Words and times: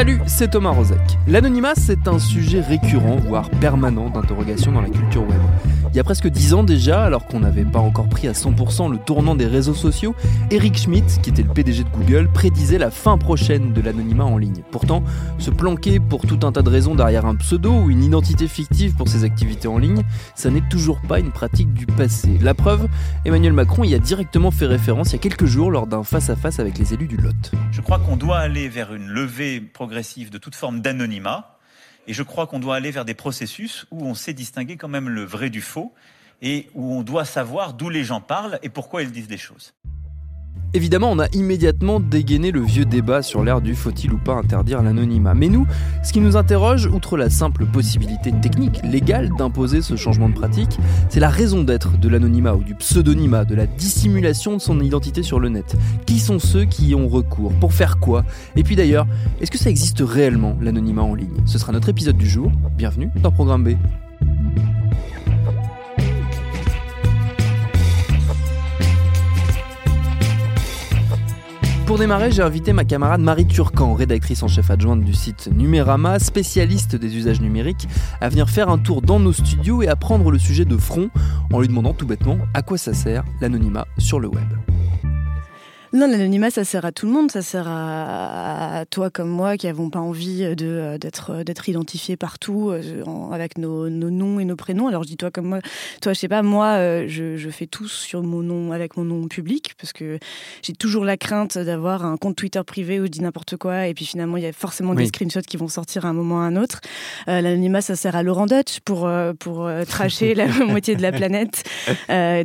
Salut, 0.00 0.18
c'est 0.26 0.48
Thomas 0.52 0.70
Rozek. 0.70 0.98
L'anonymat, 1.28 1.74
c'est 1.76 2.08
un 2.08 2.18
sujet 2.18 2.62
récurrent, 2.62 3.16
voire 3.16 3.50
permanent 3.60 4.08
d'interrogation 4.08 4.72
dans 4.72 4.80
la 4.80 4.88
culture 4.88 5.20
web. 5.28 5.42
Il 5.92 5.96
y 5.96 6.00
a 6.00 6.04
presque 6.04 6.28
10 6.28 6.54
ans 6.54 6.62
déjà, 6.62 7.02
alors 7.02 7.26
qu'on 7.26 7.40
n'avait 7.40 7.64
pas 7.64 7.80
encore 7.80 8.08
pris 8.08 8.28
à 8.28 8.32
100% 8.32 8.92
le 8.92 8.98
tournant 8.98 9.34
des 9.34 9.46
réseaux 9.46 9.74
sociaux, 9.74 10.14
Eric 10.52 10.78
Schmidt, 10.78 11.20
qui 11.20 11.30
était 11.30 11.42
le 11.42 11.48
PDG 11.48 11.82
de 11.82 11.88
Google, 11.88 12.28
prédisait 12.32 12.78
la 12.78 12.92
fin 12.92 13.18
prochaine 13.18 13.72
de 13.72 13.80
l'anonymat 13.80 14.24
en 14.24 14.38
ligne. 14.38 14.62
Pourtant, 14.70 15.02
se 15.38 15.50
planquer 15.50 15.98
pour 15.98 16.26
tout 16.28 16.38
un 16.46 16.52
tas 16.52 16.62
de 16.62 16.70
raisons 16.70 16.94
derrière 16.94 17.26
un 17.26 17.34
pseudo 17.34 17.72
ou 17.72 17.90
une 17.90 18.04
identité 18.04 18.46
fictive 18.46 18.94
pour 18.94 19.08
ses 19.08 19.24
activités 19.24 19.66
en 19.66 19.78
ligne, 19.78 20.04
ça 20.36 20.48
n'est 20.50 20.62
toujours 20.70 21.00
pas 21.00 21.18
une 21.18 21.32
pratique 21.32 21.72
du 21.74 21.86
passé. 21.86 22.38
La 22.40 22.54
preuve, 22.54 22.86
Emmanuel 23.24 23.52
Macron 23.52 23.82
y 23.82 23.94
a 23.94 23.98
directement 23.98 24.52
fait 24.52 24.66
référence 24.66 25.08
il 25.10 25.12
y 25.14 25.16
a 25.16 25.18
quelques 25.18 25.46
jours 25.46 25.72
lors 25.72 25.88
d'un 25.88 26.04
face-à-face 26.04 26.60
avec 26.60 26.78
les 26.78 26.94
élus 26.94 27.08
du 27.08 27.16
Lot. 27.16 27.50
Je 27.72 27.80
crois 27.80 27.98
qu'on 27.98 28.16
doit 28.16 28.38
aller 28.38 28.68
vers 28.68 28.94
une 28.94 29.08
levée 29.08 29.60
progressive 29.60 30.30
de 30.30 30.38
toute 30.38 30.54
forme 30.54 30.82
d'anonymat. 30.82 31.49
Et 32.10 32.12
je 32.12 32.24
crois 32.24 32.48
qu'on 32.48 32.58
doit 32.58 32.74
aller 32.74 32.90
vers 32.90 33.04
des 33.04 33.14
processus 33.14 33.86
où 33.92 34.04
on 34.04 34.14
sait 34.14 34.32
distinguer 34.32 34.76
quand 34.76 34.88
même 34.88 35.08
le 35.08 35.22
vrai 35.22 35.48
du 35.48 35.60
faux 35.60 35.94
et 36.42 36.68
où 36.74 36.92
on 36.92 37.04
doit 37.04 37.24
savoir 37.24 37.72
d'où 37.72 37.88
les 37.88 38.02
gens 38.02 38.20
parlent 38.20 38.58
et 38.64 38.68
pourquoi 38.68 39.04
ils 39.04 39.12
disent 39.12 39.28
des 39.28 39.38
choses. 39.38 39.74
Évidemment, 40.72 41.10
on 41.10 41.18
a 41.18 41.26
immédiatement 41.32 41.98
dégainé 41.98 42.52
le 42.52 42.60
vieux 42.60 42.84
débat 42.84 43.22
sur 43.22 43.42
l'ère 43.42 43.60
du 43.60 43.74
faut-il 43.74 44.12
ou 44.12 44.18
pas 44.18 44.34
interdire 44.34 44.82
l'anonymat. 44.82 45.34
Mais 45.34 45.48
nous, 45.48 45.66
ce 46.04 46.12
qui 46.12 46.20
nous 46.20 46.36
interroge, 46.36 46.86
outre 46.86 47.16
la 47.16 47.28
simple 47.28 47.66
possibilité 47.66 48.32
technique, 48.40 48.80
légale, 48.84 49.30
d'imposer 49.36 49.82
ce 49.82 49.96
changement 49.96 50.28
de 50.28 50.34
pratique, 50.34 50.78
c'est 51.08 51.18
la 51.18 51.28
raison 51.28 51.64
d'être 51.64 51.98
de 51.98 52.08
l'anonymat 52.08 52.54
ou 52.54 52.62
du 52.62 52.76
pseudonymat, 52.76 53.44
de 53.44 53.56
la 53.56 53.66
dissimulation 53.66 54.54
de 54.54 54.60
son 54.60 54.78
identité 54.78 55.24
sur 55.24 55.40
le 55.40 55.48
net. 55.48 55.76
Qui 56.06 56.20
sont 56.20 56.38
ceux 56.38 56.66
qui 56.66 56.90
y 56.90 56.94
ont 56.94 57.08
recours? 57.08 57.52
Pour 57.54 57.72
faire 57.72 57.98
quoi? 57.98 58.24
Et 58.54 58.62
puis 58.62 58.76
d'ailleurs, 58.76 59.08
est-ce 59.40 59.50
que 59.50 59.58
ça 59.58 59.70
existe 59.70 60.04
réellement, 60.06 60.56
l'anonymat 60.60 61.02
en 61.02 61.16
ligne? 61.16 61.34
Ce 61.46 61.58
sera 61.58 61.72
notre 61.72 61.88
épisode 61.88 62.16
du 62.16 62.28
jour. 62.28 62.52
Bienvenue 62.76 63.10
dans 63.20 63.32
Programme 63.32 63.64
B. 63.64 63.70
Pour 71.90 71.98
démarrer, 71.98 72.30
j'ai 72.30 72.42
invité 72.42 72.72
ma 72.72 72.84
camarade 72.84 73.20
Marie 73.20 73.48
Turcan, 73.48 73.94
rédactrice 73.94 74.44
en 74.44 74.46
chef 74.46 74.70
adjointe 74.70 75.02
du 75.02 75.12
site 75.12 75.50
Numérama, 75.52 76.20
spécialiste 76.20 76.94
des 76.94 77.16
usages 77.16 77.40
numériques, 77.40 77.88
à 78.20 78.28
venir 78.28 78.48
faire 78.48 78.68
un 78.68 78.78
tour 78.78 79.02
dans 79.02 79.18
nos 79.18 79.32
studios 79.32 79.82
et 79.82 79.88
à 79.88 79.96
prendre 79.96 80.30
le 80.30 80.38
sujet 80.38 80.64
de 80.64 80.76
front 80.76 81.10
en 81.52 81.58
lui 81.58 81.66
demandant 81.66 81.92
tout 81.92 82.06
bêtement 82.06 82.38
à 82.54 82.62
quoi 82.62 82.78
ça 82.78 82.94
sert 82.94 83.24
l'anonymat 83.40 83.88
sur 83.98 84.20
le 84.20 84.28
web. 84.28 84.46
Non, 85.92 86.06
l'anonymat, 86.06 86.52
ça 86.52 86.62
sert 86.62 86.84
à 86.84 86.92
tout 86.92 87.06
le 87.06 87.12
monde. 87.12 87.32
Ça 87.32 87.42
sert 87.42 87.66
à, 87.66 88.84
toi 88.90 89.10
comme 89.10 89.28
moi 89.28 89.56
qui 89.56 89.66
n'avons 89.66 89.90
pas 89.90 89.98
envie 89.98 90.54
de, 90.54 90.96
d'être, 91.00 91.42
d'être 91.42 91.68
identifiés 91.68 92.16
partout 92.16 92.70
euh, 92.70 93.02
avec 93.32 93.58
nos, 93.58 93.88
noms 93.88 94.38
et 94.38 94.44
nos 94.44 94.54
prénoms. 94.54 94.86
Alors 94.86 95.02
je 95.02 95.08
dis 95.08 95.16
toi 95.16 95.32
comme 95.32 95.46
moi. 95.46 95.58
Toi, 96.00 96.12
je 96.12 96.20
sais 96.20 96.28
pas, 96.28 96.42
moi, 96.42 96.76
euh, 96.76 97.06
je, 97.08 97.50
fais 97.50 97.66
tout 97.66 97.88
sur 97.88 98.22
mon 98.22 98.42
nom, 98.42 98.70
avec 98.70 98.96
mon 98.96 99.04
nom 99.04 99.26
public 99.26 99.74
parce 99.80 99.92
que 99.92 100.20
j'ai 100.62 100.74
toujours 100.74 101.04
la 101.04 101.16
crainte 101.16 101.58
d'avoir 101.58 102.04
un 102.04 102.16
compte 102.16 102.36
Twitter 102.36 102.62
privé 102.64 103.00
où 103.00 103.06
je 103.06 103.10
dis 103.10 103.20
n'importe 103.20 103.56
quoi 103.56 103.88
et 103.88 103.94
puis 103.94 104.04
finalement, 104.04 104.36
il 104.36 104.44
y 104.44 104.46
a 104.46 104.52
forcément 104.52 104.94
des 104.94 105.06
screenshots 105.06 105.40
qui 105.40 105.56
vont 105.56 105.68
sortir 105.68 106.06
à 106.06 106.10
un 106.10 106.12
moment 106.12 106.36
ou 106.36 106.38
à 106.38 106.42
un 106.42 106.54
autre. 106.54 106.80
Euh, 107.26 107.40
l'anonymat, 107.40 107.80
ça 107.80 107.96
sert 107.96 108.14
à 108.14 108.22
Laurent 108.22 108.46
Dutch 108.46 108.78
pour, 108.84 109.10
pour 109.40 109.68
tracher 109.88 110.34
la 110.36 110.46
moitié 110.46 110.94
de 110.94 111.02
la 111.02 111.10
planète. 111.10 111.64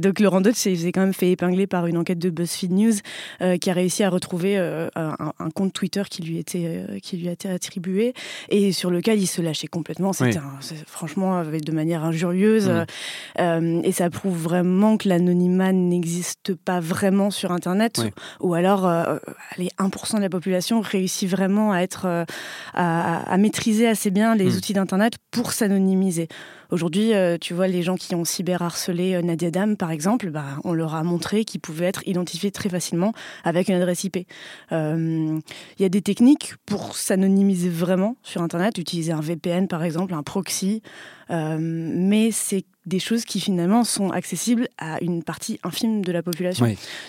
donc 0.01 0.19
Laurent 0.19 0.41
Dutch 0.41 0.55
s'est 0.55 0.91
quand 0.91 1.01
même 1.01 1.13
fait 1.13 1.29
épingler 1.29 1.67
par 1.67 1.85
une 1.85 1.97
enquête 1.97 2.17
de 2.17 2.31
BuzzFeed 2.31 2.71
News. 2.71 2.95
Euh, 3.41 3.57
qui 3.57 3.69
a 3.69 3.73
réussi 3.73 4.03
à 4.03 4.09
retrouver 4.09 4.57
euh, 4.57 4.89
un, 4.95 5.49
compte 5.53 5.73
Twitter 5.73 6.03
qui 6.09 6.21
lui, 6.21 6.37
était, 6.37 6.85
euh, 6.89 6.99
qui 6.99 7.17
lui 7.17 7.27
a 7.27 7.31
été 7.31 7.49
attribué 7.49 8.13
et 8.49 8.71
sur 8.71 8.89
lequel 8.89 9.19
il 9.19 9.27
se 9.27 9.41
lâchait 9.41 9.67
complètement. 9.67 10.13
C'était 10.13 10.39
franchement 10.87 11.43
de 11.43 11.71
manière 11.71 12.03
injurieuse. 12.03 12.71
Et 13.37 13.91
ça 13.91 14.09
prouve 14.09 14.37
vraiment 14.37 14.97
que 14.97 15.09
l'anonymat 15.09 15.71
n'existe 15.71 16.53
pas 16.53 16.79
vraiment 16.79 17.31
sur 17.31 17.51
Internet. 17.51 18.01
Ou 18.39 18.53
alors, 18.53 18.89
les 19.57 19.69
1% 19.79 20.17
de 20.17 20.21
la 20.21 20.29
population 20.29 20.81
réussit 20.81 21.29
vraiment 21.29 21.71
à, 21.71 21.79
être, 21.79 22.25
à, 22.73 23.37
maîtriser 23.37 23.87
assez 23.87 24.11
bien 24.11 24.35
les 24.35 24.45
mm. 24.45 24.55
outils 24.55 24.73
d'Internet 24.73 25.13
pour 25.31 25.51
s'anonymiser. 25.51 26.27
Aujourd'hui, 26.71 27.13
euh, 27.13 27.37
tu 27.39 27.53
vois, 27.53 27.67
les 27.67 27.83
gens 27.83 27.95
qui 27.95 28.15
ont 28.15 28.25
cyberharcelé 28.25 29.13
euh, 29.13 29.21
Nadia 29.21 29.51
Dam, 29.51 29.77
par 29.77 29.91
exemple, 29.91 30.29
bah, 30.29 30.59
on 30.63 30.73
leur 30.73 30.95
a 30.95 31.03
montré 31.03 31.45
qu'ils 31.45 31.61
pouvaient 31.61 31.85
être 31.85 32.07
identifiés 32.07 32.51
très 32.51 32.69
facilement 32.69 33.13
avec 33.43 33.69
une 33.69 33.75
adresse 33.75 34.03
IP. 34.03 34.27
Euh, 34.71 35.39
il 35.77 35.81
y 35.81 35.85
a 35.85 35.89
des 35.89 36.01
techniques 36.01 36.55
pour 36.65 36.95
s'anonymiser 36.95 37.69
vraiment 37.69 38.17
sur 38.23 38.41
Internet, 38.41 38.77
utiliser 38.77 39.11
un 39.11 39.21
VPN, 39.21 39.67
par 39.67 39.83
exemple, 39.83 40.13
un 40.13 40.23
proxy, 40.23 40.81
mais 41.29 42.31
c'est 42.31 42.65
des 42.85 42.99
choses 42.99 43.25
qui 43.25 43.39
finalement 43.39 43.83
sont 43.83 44.11
accessibles 44.11 44.67
à 44.77 45.01
une 45.01 45.23
partie 45.23 45.59
infime 45.63 46.03
de 46.03 46.11
la 46.11 46.21
population. 46.21 46.67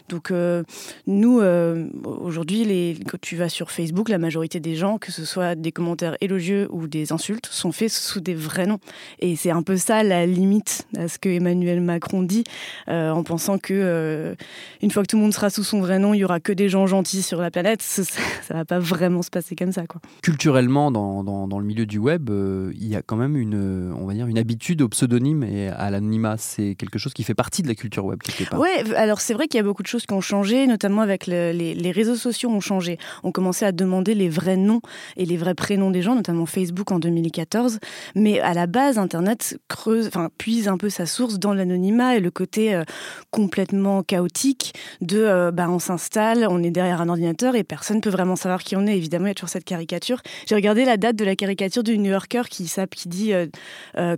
Donc 0.08 0.30
euh, 0.30 0.62
nous, 1.06 1.40
euh, 1.40 1.88
aujourd'hui, 2.04 2.98
quand 3.06 3.20
tu 3.20 3.36
vas 3.36 3.48
sur 3.48 3.70
Facebook, 3.70 4.08
la 4.08 4.18
majorité 4.18 4.58
des 4.58 4.74
gens, 4.74 4.98
que 4.98 5.12
ce 5.12 5.24
soit 5.24 5.54
des 5.54 5.72
commentaires 5.72 6.16
élogieux 6.20 6.68
ou 6.70 6.86
des 6.86 7.12
insultes, 7.12 7.46
sont 7.46 7.72
faits 7.72 7.90
sous 7.90 8.20
des 8.20 8.34
vrais 8.34 8.66
noms. 8.66 8.78
Et 9.18 9.36
c'est 9.36 9.50
un 9.50 9.62
peu 9.62 9.76
ça 9.76 10.02
la 10.02 10.26
limite 10.26 10.86
à 10.96 11.08
ce 11.08 11.18
que 11.18 11.28
Emmanuel 11.28 11.80
Macron 11.80 12.22
dit, 12.22 12.44
euh, 12.88 13.10
en 13.10 13.22
pensant 13.22 13.58
que 13.58 14.34
une 14.82 14.90
fois 14.90 15.02
que 15.02 15.08
tout 15.08 15.16
le 15.16 15.22
monde 15.22 15.34
sera 15.34 15.50
sous 15.50 15.64
son 15.64 15.80
vrai 15.80 15.98
nom, 15.98 16.14
il 16.14 16.18
y 16.18 16.24
aura 16.24 16.40
que 16.40 16.52
des 16.52 16.68
gens 16.68 16.86
gentils 16.86 17.22
sur 17.22 17.40
la 17.40 17.50
planète. 17.50 17.82
Ça, 17.82 18.02
ça 18.04 18.54
va 18.54 18.64
pas 18.64 18.78
vraiment 18.78 19.22
se 19.22 19.30
passer 19.30 19.54
comme 19.56 19.72
ça. 19.72 19.86
Quoi. 19.86 20.00
Culturellement, 20.22 20.90
dans, 20.90 21.22
dans, 21.22 21.46
dans 21.46 21.58
le 21.58 21.64
milieu 21.64 21.86
du 21.86 21.98
web, 21.98 22.30
il 22.30 22.86
y 22.86 22.96
a 22.96 23.02
quand 23.02 23.16
même 23.16 23.36
une, 23.36 23.92
on 24.06 24.08
va 24.08 24.14
dire, 24.14 24.28
une 24.28 24.38
habitude 24.38 24.82
au 24.82 24.88
pseudonyme 24.88 25.42
et 25.42 25.66
à 25.68 25.90
l'anonymat. 25.90 26.36
C'est 26.38 26.76
quelque 26.76 26.96
chose 26.96 27.12
qui 27.12 27.24
fait 27.24 27.34
partie 27.34 27.62
de 27.62 27.68
la 27.68 27.74
culture 27.74 28.04
web. 28.04 28.20
Oui, 28.56 28.68
alors 28.94 29.20
c'est 29.20 29.34
vrai 29.34 29.48
qu'il 29.48 29.58
y 29.58 29.60
a 29.60 29.64
beaucoup 29.64 29.82
de 29.82 29.88
choses 29.88 30.06
qui 30.06 30.14
ont 30.14 30.20
changé, 30.20 30.68
notamment 30.68 31.02
avec 31.02 31.26
les, 31.26 31.92
réseaux 31.92 32.14
sociaux 32.14 32.50
ont 32.50 32.60
changé. 32.60 32.98
On 33.24 33.32
commençait 33.32 33.66
à 33.66 33.72
demander 33.72 34.14
les 34.14 34.28
vrais 34.28 34.56
noms 34.56 34.80
et 35.16 35.24
les 35.24 35.36
vrais 35.36 35.54
prénoms 35.54 35.90
des 35.90 36.02
gens, 36.02 36.14
notamment 36.14 36.46
Facebook 36.46 36.92
en 36.92 37.00
2014. 37.00 37.80
Mais 38.14 38.38
à 38.38 38.54
la 38.54 38.68
base, 38.68 38.96
Internet 38.96 39.58
creuse, 39.66 40.06
enfin 40.06 40.30
puise 40.38 40.68
un 40.68 40.78
peu 40.78 40.88
sa 40.88 41.04
source 41.04 41.40
dans 41.40 41.52
l'anonymat 41.52 42.16
et 42.16 42.20
le 42.20 42.30
côté 42.30 42.74
euh, 42.74 42.84
complètement 43.32 44.04
chaotique 44.04 44.74
de, 45.00 45.18
euh, 45.18 45.50
bah, 45.50 45.68
on 45.68 45.80
s'installe, 45.80 46.46
on 46.48 46.62
est 46.62 46.70
derrière 46.70 47.00
un 47.00 47.08
ordinateur 47.08 47.56
et 47.56 47.64
personne 47.64 48.00
peut 48.00 48.10
vraiment 48.10 48.36
savoir 48.36 48.62
qui 48.62 48.76
on 48.76 48.86
est. 48.86 48.96
Évidemment, 48.96 49.26
il 49.26 49.30
y 49.30 49.32
a 49.32 49.34
toujours 49.34 49.48
cette 49.48 49.64
caricature. 49.64 50.22
J'ai 50.46 50.54
regardé 50.54 50.84
la 50.84 50.96
date 50.96 51.16
de 51.16 51.24
la 51.24 51.34
caricature 51.34 51.82
du 51.82 51.98
New 51.98 52.12
Yorker 52.12 52.42
qui, 52.48 52.70
qui 52.92 53.08
dit 53.08 53.32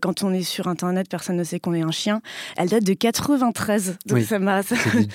quand 0.01 0.23
on 0.23 0.33
est 0.33 0.43
sur 0.43 0.69
Internet, 0.69 1.09
personne 1.09 1.37
ne 1.37 1.45
sait 1.45 1.61
qu'on 1.61 1.75
est 1.75 1.83
un 1.83 1.91
chien. 1.91 2.21
Elle 2.57 2.69
date 2.69 2.85
de 2.85 2.95
93. 2.95 3.99
Donc 4.07 4.21
ça 4.23 4.39
m'a 4.39 4.63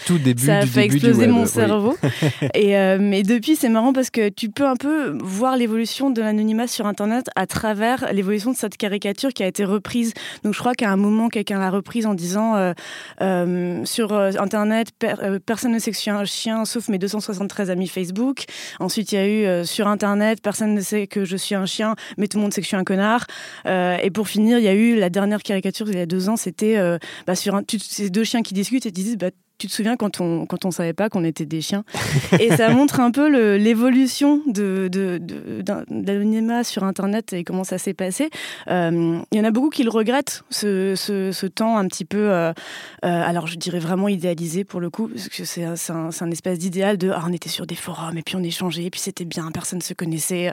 tout 0.06 0.18
début 0.18 0.46
ça 0.46 0.60
a 0.60 0.66
fait 0.66 0.86
exploser 0.86 1.28
mon 1.28 1.46
cerveau. 1.46 1.98
Et 2.54 2.74
mais 3.00 3.24
depuis, 3.24 3.56
c'est 3.56 3.70
marrant 3.70 3.94
parce 3.94 4.10
que 4.10 4.30
tu 4.30 4.50
peux 4.50 4.66
un 4.66 4.76
peu 4.76 5.18
voir 5.22 5.58
l'évolution 5.58 6.10
de 6.10 6.22
l'anonymat 6.22 6.68
sur 6.68 6.86
Internet 6.88 7.28
à 7.36 7.48
travers 7.48 8.12
l'évolution 8.14 8.52
de 8.52 8.58
cette 8.58 8.78
caricature 8.78 9.34
qui 9.34 9.44
a 9.44 9.48
été 9.48 9.66
reprise. 9.66 10.14
Donc 10.44 10.54
je 10.54 10.60
crois 10.60 10.74
qu'à 10.74 10.92
un 10.92 10.98
moment, 10.98 11.30
quelqu'un 11.30 11.60
l'a 11.60 11.70
reprise 11.70 12.06
en 12.06 12.14
disant 12.14 12.74
sur 13.86 14.14
Internet, 14.14 14.90
personne 15.46 15.72
ne 15.72 15.80
sait 15.80 15.92
que 15.92 15.98
je 15.98 16.02
suis 16.02 16.12
un 16.12 16.26
chien 16.26 16.66
sauf 16.66 16.88
mes 16.90 16.98
273 16.98 17.70
amis 17.70 17.88
Facebook. 17.88 18.46
Ensuite, 18.80 19.12
il 19.12 19.16
y 19.16 19.18
a 19.18 19.62
eu 19.62 19.66
sur 19.66 19.88
Internet, 19.88 20.42
personne 20.42 20.74
ne 20.74 20.82
sait 20.82 21.08
que 21.08 21.26
je 21.26 21.38
suis 21.38 21.56
un 21.56 21.66
chien, 21.66 21.96
mais 22.18 22.28
tout 22.28 22.38
le 22.38 22.44
monde 22.44 22.54
sait 22.54 22.62
que 22.62 22.66
je 22.66 22.70
suis 22.70 22.78
un 22.78 22.84
connard. 22.84 23.26
Euh, 23.66 23.98
et 24.02 24.10
pour 24.10 24.28
finir, 24.28 24.53
il 24.58 24.64
y 24.64 24.68
a 24.68 24.74
eu 24.74 24.96
la 24.96 25.10
dernière 25.10 25.42
caricature 25.44 25.90
il 25.90 25.98
y 25.98 26.02
a 26.02 26.06
deux 26.06 26.30
ans, 26.30 26.38
c'était 26.38 26.78
euh, 26.78 26.98
bah, 27.28 27.36
sur 27.36 27.56
un, 27.56 27.64
ces 27.80 28.10
deux 28.10 28.24
chiens 28.24 28.42
qui 28.42 28.54
discutent 28.54 28.86
et 28.86 28.92
disent 28.92 29.18
bah, 29.18 29.32
tu 29.58 29.68
te 29.68 29.74
souviens 29.74 29.96
quand 29.96 30.20
on 30.20 30.46
quand 30.46 30.66
on 30.66 30.72
savait 30.72 30.94
pas 30.94 31.10
qu'on 31.10 31.24
était 31.24 31.46
des 31.46 31.62
chiens 31.62 31.84
et 32.40 32.56
ça 32.56 32.70
montre 32.70 33.00
un 33.00 33.12
peu 33.12 33.56
l'évolution 33.58 34.42
de, 34.48 34.90
l'anonymat 35.90 36.64
sur 36.64 36.84
internet 36.84 37.34
et 37.34 37.44
comment 37.44 37.64
ça 37.64 37.78
s'est 37.78 37.94
passé. 37.94 38.30
Euh, 38.70 39.20
il 39.32 39.38
y 39.38 39.42
en 39.42 39.44
a 39.44 39.52
beaucoup 39.52 39.70
qui 39.70 39.84
le 39.84 39.90
regrettent 39.90 40.44
ce, 40.50 40.96
ce, 40.96 41.46
temps 41.48 41.78
un 41.78 41.88
petit 41.88 42.06
peu 42.06 42.32
euh, 42.32 42.52
euh, 42.52 42.54
alors 43.04 43.48
je 43.48 43.58
dirais 43.58 43.80
vraiment 43.80 44.08
idéalisé 44.08 44.64
pour 44.64 44.80
le 44.80 44.90
coup 44.90 45.08
parce 45.08 45.30
que 45.30 45.46
c'est 45.46 45.64
un, 45.64 45.76
un, 46.20 46.32
espèce 46.32 46.58
d'idéal 46.58 46.98
de 46.98 47.10
ah, 47.10 47.24
on 47.28 47.34
était 47.34 47.50
sur 47.50 47.68
des 47.68 47.76
forums 47.76 48.18
et 48.18 48.22
puis 48.22 48.36
on 48.36 48.44
échangeait 48.44 48.86
et 48.86 48.90
puis 48.90 49.02
c'était 49.02 49.26
bien 49.26 49.52
personne 49.52 49.82
se 49.82 49.94
connaissait. 49.94 50.52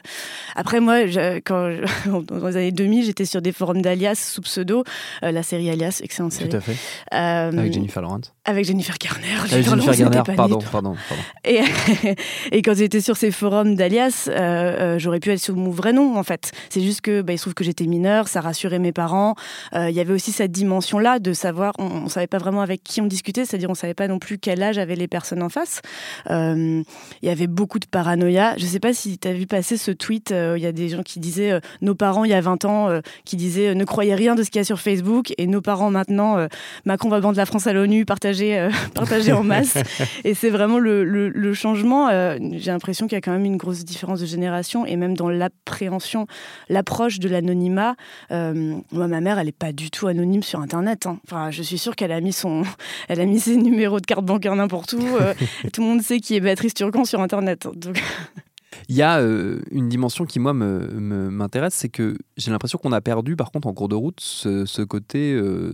Après 0.56 0.80
moi 0.80 1.04
quand 1.44 1.70
dans 2.06 2.46
les 2.48 2.56
années 2.56 2.72
2000 2.72 3.06
j'étais 3.06 3.24
sur 3.24 3.40
des 3.40 3.52
forums 3.52 3.82
d'Alias 3.82 4.16
sous 4.16 4.42
pseudo 4.42 4.84
la 5.22 5.42
série 5.42 5.70
Alias 5.70 6.00
excellente 6.02 6.32
série. 6.32 6.50
tout 6.50 6.56
à 6.56 6.60
fait. 6.60 6.76
Avec 7.10 7.72
Jennifer 7.72 8.02
Lawrence 8.02 8.32
avec 8.50 8.66
Jennifer 8.66 8.96
Garner. 8.98 9.26
Ah, 9.42 9.46
Jennifer 9.46 9.96
Garner, 9.96 10.22
pardon, 10.36 10.58
pardon, 10.58 10.94
pardon. 11.08 11.22
Et, 11.44 11.60
et 12.52 12.62
quand 12.62 12.76
j'étais 12.76 13.00
sur 13.00 13.16
ces 13.16 13.30
forums 13.30 13.74
d'alias, 13.74 14.28
euh, 14.28 14.34
euh, 14.34 14.98
j'aurais 14.98 15.20
pu 15.20 15.30
être 15.30 15.40
sur 15.40 15.56
mon 15.56 15.70
vrai 15.70 15.92
nom, 15.92 16.16
en 16.16 16.22
fait. 16.22 16.52
C'est 16.68 16.80
juste 16.80 17.00
que, 17.00 17.22
bah, 17.22 17.32
il 17.32 17.38
se 17.38 17.44
trouve 17.44 17.54
que 17.54 17.64
j'étais 17.64 17.86
mineure, 17.86 18.28
ça 18.28 18.40
rassurait 18.40 18.78
mes 18.78 18.92
parents. 18.92 19.34
Euh, 19.74 19.90
il 19.90 19.96
y 19.96 20.00
avait 20.00 20.12
aussi 20.12 20.32
cette 20.32 20.52
dimension-là 20.52 21.18
de 21.18 21.32
savoir, 21.32 21.72
on, 21.78 22.02
ne 22.02 22.08
savait 22.08 22.26
pas 22.26 22.38
vraiment 22.38 22.60
avec 22.60 22.82
qui 22.82 23.00
on 23.00 23.06
discutait, 23.06 23.44
c'est-à-dire 23.44 23.70
on 23.70 23.74
savait 23.74 23.94
pas 23.94 24.08
non 24.08 24.18
plus 24.18 24.38
quel 24.38 24.62
âge 24.62 24.78
avaient 24.78 24.96
les 24.96 25.08
personnes 25.08 25.42
en 25.42 25.48
face. 25.48 25.80
Il 26.28 26.84
y 27.22 27.28
avait 27.28 27.46
beaucoup 27.46 27.78
de 27.78 27.86
paranoïa. 27.86 28.54
Je 28.58 28.66
sais 28.66 28.80
pas 28.80 28.92
si 28.92 29.18
tu 29.18 29.28
as 29.28 29.32
vu 29.32 29.46
passer 29.46 29.76
ce 29.76 29.90
tweet, 29.90 30.30
il 30.30 30.62
y 30.62 30.66
a 30.66 30.72
des 30.72 30.88
gens 30.88 31.02
qui 31.02 31.20
disaient, 31.20 31.60
nos 31.80 31.94
parents 31.94 32.24
il 32.24 32.30
y 32.30 32.34
a 32.34 32.40
20 32.40 32.64
ans, 32.64 33.00
qui 33.24 33.36
disaient, 33.36 33.74
ne 33.74 33.84
croyez 33.84 34.14
rien 34.14 34.34
de 34.34 34.42
ce 34.42 34.50
qu'il 34.50 34.58
y 34.58 34.62
a 34.62 34.64
sur 34.64 34.80
Facebook, 34.80 35.32
et 35.38 35.46
nos 35.46 35.60
parents 35.60 35.90
maintenant, 35.90 36.46
Macron 36.84 37.08
va 37.08 37.20
vendre 37.20 37.36
la 37.36 37.46
France 37.46 37.66
à 37.66 37.72
l'ONU, 37.72 38.04
partager 38.04 38.39
partagé 38.94 39.32
en 39.32 39.42
masse. 39.42 39.76
et 40.24 40.34
c'est 40.34 40.50
vraiment 40.50 40.78
le, 40.78 41.04
le, 41.04 41.54
changement. 41.54 42.08
Euh, 42.08 42.38
j'ai 42.52 42.70
l'impression 42.70 43.06
qu'il 43.06 43.16
y 43.16 43.18
a 43.18 43.20
quand 43.20 43.32
même 43.32 43.44
une 43.44 43.56
grosse 43.56 43.84
différence 43.84 44.20
de 44.20 44.26
génération 44.26 44.86
et 44.86 44.96
même 44.96 45.16
dans 45.16 45.28
l'appréhension, 45.28 46.26
l'approche 46.68 47.18
de 47.18 47.28
l'anonymat. 47.28 47.96
Euh, 48.30 48.76
moi, 48.92 49.08
ma 49.08 49.20
mère, 49.20 49.38
elle 49.38 49.46
n'est 49.46 49.52
pas 49.52 49.72
du 49.72 49.90
tout 49.90 50.06
anonyme 50.06 50.42
sur 50.42 50.60
Internet. 50.60 51.06
Hein. 51.06 51.18
Enfin, 51.26 51.50
je 51.50 51.62
suis 51.62 51.78
sûre 51.78 51.96
qu'elle 51.96 52.12
a 52.12 52.20
mis 52.20 52.32
son, 52.32 52.62
elle 53.08 53.20
a 53.20 53.26
mis 53.26 53.40
ses 53.40 53.56
numéros 53.56 54.00
de 54.00 54.06
carte 54.06 54.24
bancaire 54.24 54.54
n'importe 54.56 54.92
où. 54.94 55.16
Euh, 55.20 55.34
tout 55.72 55.82
le 55.82 55.86
monde 55.86 56.02
sait 56.02 56.20
qui 56.20 56.36
est 56.36 56.40
Béatrice 56.40 56.74
Turcan 56.74 57.04
sur 57.04 57.20
Internet. 57.20 57.66
Donc... 57.74 58.00
Il 58.90 58.96
y 58.96 59.02
a 59.02 59.20
euh, 59.20 59.60
une 59.70 59.88
dimension 59.88 60.24
qui, 60.24 60.40
moi, 60.40 60.52
m'intéresse, 60.52 61.74
c'est 61.74 61.88
que 61.88 62.16
j'ai 62.36 62.50
l'impression 62.50 62.76
qu'on 62.76 62.90
a 62.90 63.00
perdu, 63.00 63.36
par 63.36 63.52
contre, 63.52 63.68
en 63.68 63.72
cours 63.72 63.88
de 63.88 63.94
route, 63.94 64.18
ce, 64.18 64.82
côté, 64.82 65.32
euh, 65.32 65.70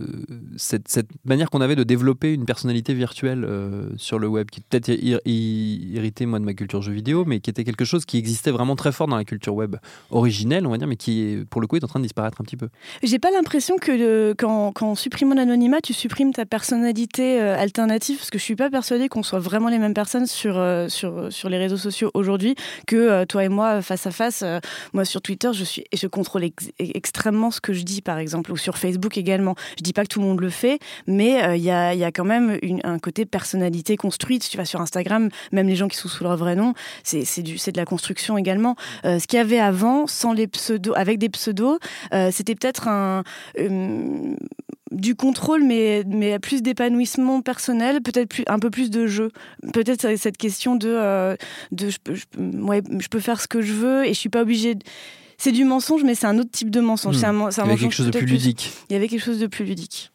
cette, 0.55 1.09
manière 1.25 1.49
qu'on 1.49 1.61
avait 1.61 1.75
de 1.75 1.81
développer 1.81 2.35
une 2.35 2.45
personnalité 2.45 2.93
virtuelle 2.93 3.43
euh, 3.43 3.89
sur 3.97 4.19
le 4.19 4.27
web, 4.27 4.51
qui 4.51 4.61
peut-être 4.61 4.89
irrité, 4.89 6.27
moi, 6.27 6.37
de 6.37 6.45
ma 6.45 6.53
culture 6.53 6.83
jeu 6.83 6.93
vidéo, 6.93 7.25
mais 7.25 7.39
qui 7.39 7.49
était 7.49 7.63
quelque 7.63 7.85
chose 7.85 8.05
qui 8.05 8.19
existait 8.19 8.51
vraiment 8.51 8.75
très 8.75 8.91
fort 8.91 9.07
dans 9.07 9.17
la 9.17 9.25
culture 9.25 9.55
web 9.55 9.77
originelle, 10.11 10.67
on 10.67 10.69
va 10.69 10.77
dire, 10.77 10.87
mais 10.87 10.95
qui, 10.95 11.39
pour 11.49 11.59
le 11.59 11.65
coup, 11.65 11.77
est 11.77 11.83
en 11.83 11.87
train 11.87 11.99
de 11.99 12.05
disparaître 12.05 12.39
un 12.39 12.43
petit 12.43 12.55
peu. 12.55 12.69
J'ai 13.01 13.17
pas 13.17 13.31
l'impression 13.31 13.77
que 13.77 14.33
quand, 14.33 14.73
quand, 14.73 14.91
en 14.91 14.95
supprimant 14.95 15.33
l'anonymat, 15.33 15.81
tu 15.81 15.93
supprimes 15.93 16.33
ta 16.33 16.45
personnalité 16.45 17.39
alternative, 17.39 18.17
parce 18.17 18.29
que 18.29 18.37
je 18.37 18.43
suis 18.43 18.55
pas 18.55 18.69
persuadée 18.69 19.09
qu'on 19.09 19.23
soit 19.23 19.39
vraiment 19.39 19.69
les 19.69 19.79
mêmes 19.79 19.95
personnes 19.95 20.27
sur, 20.27 20.63
sur, 20.87 21.33
sur 21.33 21.49
les 21.49 21.57
réseaux 21.57 21.77
sociaux 21.77 22.11
aujourd'hui 22.13 22.53
que 22.85 23.06
euh, 23.07 23.25
toi 23.25 23.43
et 23.43 23.49
moi 23.49 23.81
face 23.81 24.07
à 24.07 24.11
face. 24.11 24.41
Euh, 24.43 24.59
moi 24.93 25.05
sur 25.05 25.21
Twitter, 25.21 25.49
je 25.53 25.63
suis 25.63 25.83
je 25.93 26.07
contrôle 26.07 26.43
extrêmement 26.79 27.51
ce 27.51 27.61
que 27.61 27.73
je 27.73 27.83
dis 27.83 28.01
par 28.01 28.17
exemple 28.17 28.51
ou 28.51 28.57
sur 28.57 28.77
Facebook 28.77 29.17
également. 29.17 29.55
Je 29.77 29.83
dis 29.83 29.93
pas 29.93 30.03
que 30.03 30.09
tout 30.09 30.19
le 30.19 30.25
monde 30.25 30.41
le 30.41 30.49
fait, 30.49 30.79
mais 31.05 31.43
euh, 31.43 31.55
il 31.55 31.63
y, 31.63 31.71
a, 31.71 31.93
y, 31.93 32.03
a, 32.03 32.11
quand 32.11 32.25
même 32.25 32.59
un 32.83 32.99
côté 32.99 33.25
personnalité 33.25 33.97
construite. 33.97 34.43
Si 34.43 34.49
tu 34.49 34.57
vas 34.57 34.65
sur 34.65 34.81
Instagram, 34.81 35.29
même 35.51 35.67
les 35.67 35.75
gens 35.75 35.87
qui 35.87 35.97
sont 35.97 36.07
sous 36.07 36.23
leur 36.23 36.37
vrai 36.37 36.55
nom, 36.55 36.73
c'est 37.03 37.25
c'est 37.25 37.41
de 37.41 37.77
la 37.77 37.85
construction 37.85 38.37
également. 38.37 38.75
ce 39.03 39.25
qu'il 39.27 39.37
y 39.37 39.41
avait 39.41 39.59
avant, 39.59 40.07
sans 40.07 40.33
les 40.33 40.47
pseudos, 40.47 40.93
avec 40.95 41.17
des 41.19 41.29
pseudos, 41.29 41.79
c'était 42.31 42.55
peut-être 42.55 42.87
un 42.87 43.23
du 44.91 45.15
contrôle, 45.15 45.63
mais, 45.63 46.03
mais 46.07 46.39
plus 46.39 46.61
d'épanouissement 46.61 47.41
personnel, 47.41 48.01
peut-être 48.01 48.29
plus, 48.29 48.43
un 48.47 48.59
peu 48.59 48.69
plus 48.69 48.89
de 48.89 49.07
jeu. 49.07 49.31
Peut-être 49.73 50.17
cette 50.17 50.37
question 50.37 50.75
de, 50.75 50.89
euh, 50.89 51.35
de 51.71 51.89
je, 51.89 51.97
je, 52.07 53.07
peux 53.07 53.19
faire 53.19 53.41
ce 53.41 53.47
que 53.47 53.61
je 53.61 53.73
veux 53.73 54.05
et 54.05 54.09
je 54.09 54.19
suis 54.19 54.29
pas 54.29 54.41
obligée. 54.41 54.75
C'est 55.37 55.51
du 55.51 55.65
mensonge, 55.65 56.03
mais 56.03 56.15
c'est 56.15 56.27
un 56.27 56.37
autre 56.39 56.51
type 56.51 56.69
de 56.69 56.79
mensonge. 56.79 57.17
Hmm. 57.17 57.41
Un, 57.41 57.49
Il 57.49 57.57
y 57.57 57.61
avait 57.61 57.77
quelque 57.77 57.93
chose 57.93 58.07
de 58.07 58.17
plus 58.17 58.25
ludique. 58.25 58.71
Il 58.89 58.93
y 58.93 58.95
avait 58.95 59.07
quelque 59.07 59.23
chose 59.23 59.39
de 59.39 59.47
plus 59.47 59.65
ludique. 59.65 60.11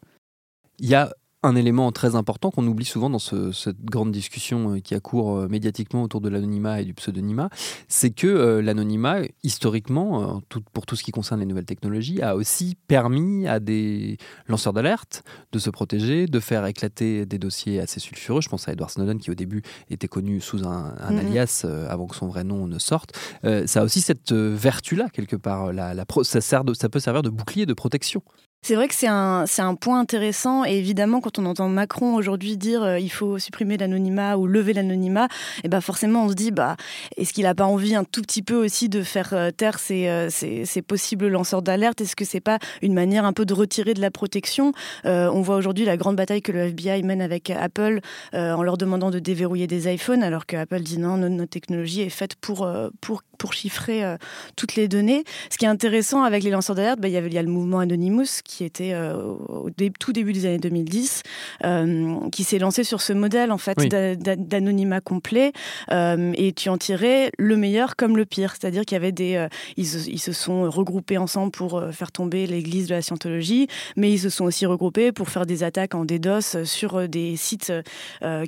Il 0.79 0.89
y 0.89 0.95
a 0.95 1.13
un 1.43 1.55
élément 1.55 1.91
très 1.91 2.15
important 2.15 2.51
qu'on 2.51 2.65
oublie 2.65 2.85
souvent 2.85 3.09
dans 3.09 3.19
cette 3.19 3.83
grande 3.83 4.11
discussion 4.11 4.75
euh, 4.75 4.79
qui 4.79 4.95
a 4.95 4.99
cours 4.99 5.37
euh, 5.37 5.47
médiatiquement 5.47 6.03
autour 6.03 6.21
de 6.21 6.29
l'anonymat 6.29 6.81
et 6.81 6.85
du 6.85 6.93
pseudonymat, 6.93 7.49
c'est 7.89 8.11
que 8.11 8.27
euh, 8.27 8.61
l'anonymat, 8.61 9.19
historiquement, 9.43 10.41
pour 10.73 10.85
tout 10.85 10.95
ce 10.95 11.03
qui 11.03 11.11
concerne 11.11 11.41
les 11.41 11.45
nouvelles 11.45 11.65
technologies, 11.65 12.21
a 12.21 12.35
aussi 12.35 12.77
permis 12.87 13.47
à 13.47 13.59
des 13.59 14.17
lanceurs 14.47 14.73
d'alerte 14.73 15.23
de 15.51 15.59
se 15.59 15.69
protéger, 15.69 16.27
de 16.27 16.39
faire 16.39 16.65
éclater 16.65 17.25
des 17.25 17.37
dossiers 17.37 17.81
assez 17.81 17.99
sulfureux. 17.99 18.41
Je 18.41 18.49
pense 18.49 18.67
à 18.67 18.71
Edward 18.71 18.89
Snowden 18.89 19.19
qui 19.19 19.29
au 19.29 19.35
début 19.35 19.61
était 19.89 20.07
connu 20.07 20.39
sous 20.39 20.65
un, 20.65 20.95
mhm. 21.09 21.17
alias 21.19 21.65
avant 21.89 22.07
que 22.07 22.15
son 22.15 22.27
vrai 22.27 22.43
nom 22.43 22.67
ne 22.67 22.79
sorte. 22.79 23.17
ça 23.43 23.81
a 23.81 23.83
aussi 23.83 24.01
cette 24.01 24.31
vertu-là, 24.31 25.09
quelque 25.09 25.35
part. 25.35 25.73
La, 25.73 25.93
ça, 26.23 26.41
sert 26.41 26.63
ça 26.73 26.89
peut 26.89 26.99
servir 26.99 27.21
de 27.21 27.29
bouclier 27.29 27.65
de 27.65 27.73
protection. 27.73 28.21
C'est 28.65 28.75
vrai 28.75 28.87
que 28.87 28.95
c'est 28.95 29.07
un, 29.07 29.43
c'est 29.45 29.61
un 29.61 29.75
point 29.75 29.99
intéressant 29.99 30.63
et 30.63 30.77
évidemment 30.77 31.19
quand 31.19 31.37
on 31.37 31.45
entend 31.45 31.67
Macron 31.67 32.15
aujourd'hui 32.15 32.55
dire 32.55 32.81
euh, 32.81 32.97
il 32.97 33.11
faut 33.11 33.37
supprimer 33.37 33.75
l'anonymat 33.75 34.37
ou 34.37 34.47
lever 34.47 34.71
l'anonymat, 34.71 35.25
et 35.25 35.61
eh 35.65 35.67
ben 35.67 35.81
forcément 35.81 36.23
on 36.23 36.29
se 36.29 36.33
dit 36.33 36.51
bah 36.51 36.77
est-ce 37.17 37.33
qu'il 37.33 37.45
a 37.45 37.55
pas 37.55 37.65
envie 37.65 37.93
un 37.93 38.05
tout 38.05 38.21
petit 38.21 38.41
peu 38.41 38.55
aussi 38.55 38.87
de 38.87 39.03
faire 39.03 39.33
euh, 39.33 39.51
taire 39.51 39.79
ces, 39.79 40.07
euh, 40.07 40.29
ces, 40.29 40.63
ces, 40.63 40.81
possibles 40.81 41.27
lanceurs 41.27 41.61
d'alerte? 41.61 41.99
Est-ce 41.99 42.15
que 42.15 42.23
c'est 42.23 42.39
pas 42.39 42.57
une 42.81 42.93
manière 42.93 43.25
un 43.25 43.33
peu 43.33 43.45
de 43.45 43.53
retirer 43.53 43.93
de 43.93 43.99
la 43.99 44.11
protection? 44.11 44.71
On 45.03 45.41
voit 45.41 45.57
aujourd'hui 45.57 45.83
la 45.83 45.97
grande 45.97 46.15
bataille 46.15 46.41
que 46.41 46.53
le 46.53 46.67
FBI 46.67 47.03
mène 47.03 47.21
avec 47.21 47.49
Apple 47.49 47.99
en 48.33 48.63
leur 48.63 48.77
demandant 48.77 49.11
de 49.11 49.19
déverrouiller 49.19 49.67
des 49.67 49.93
iPhones 49.93 50.23
alors 50.23 50.45
que 50.45 50.55
Apple 50.55 50.79
dit 50.79 50.99
non 50.99 51.17
notre, 51.17 51.49
technologie 51.49 52.01
est 52.01 52.09
faite 52.09 52.35
pour 52.35 52.69
pour 53.01 53.23
pour 53.37 53.53
chiffrer 53.53 54.15
toutes 54.55 54.75
les 54.75 54.87
données. 54.87 55.23
Ce 55.49 55.57
qui 55.57 55.65
est 55.65 55.69
intéressant 55.69 56.23
avec 56.23 56.43
les 56.43 56.51
lanceurs 56.51 56.75
d'alerte, 56.75 56.99
bah, 56.99 57.09
il 57.09 57.11
y, 57.11 57.33
y 57.33 57.37
a 57.37 57.41
le 57.41 57.49
mouvement 57.49 57.79
Anonymous 57.79 58.41
qui 58.43 58.52
était 58.61 58.93
euh, 58.93 59.15
au 59.15 59.69
tout 59.99 60.13
début 60.13 60.33
des 60.33 60.45
années 60.45 60.59
2010, 60.59 61.23
euh, 61.63 62.29
qui 62.31 62.43
s'est 62.43 62.59
lancé 62.59 62.83
sur 62.83 63.01
ce 63.01 63.13
modèle 63.13 63.51
en 63.51 63.57
fait 63.57 63.77
d'anonymat 63.87 65.01
complet, 65.01 65.51
euh, 65.91 66.31
et 66.35 66.53
tu 66.53 66.69
en 66.69 66.77
tirais 66.77 67.31
le 67.37 67.57
meilleur 67.57 67.95
comme 67.95 68.17
le 68.17 68.25
pire, 68.25 68.51
c'est-à-dire 68.51 68.85
qu'il 68.85 68.95
y 68.95 68.97
avait 68.97 69.11
des, 69.11 69.47
ils, 69.77 69.85
se 69.87 70.31
sont 70.31 70.69
regroupés 70.69 71.17
ensemble 71.17 71.51
pour 71.51 71.83
faire 71.91 72.11
tomber 72.11 72.45
l'Église 72.47 72.87
de 72.87 72.95
la 72.95 73.01
scientologie, 73.01 73.67
mais 73.95 74.11
ils 74.11 74.19
se 74.19 74.29
sont 74.29 74.45
aussi 74.45 74.65
regroupés 74.65 75.11
pour 75.11 75.29
faire 75.29 75.45
des 75.45 75.63
attaques 75.63 75.95
en 75.95 76.05
DDoS 76.05 76.63
sur 76.65 77.07
des 77.07 77.35
sites 77.35 77.73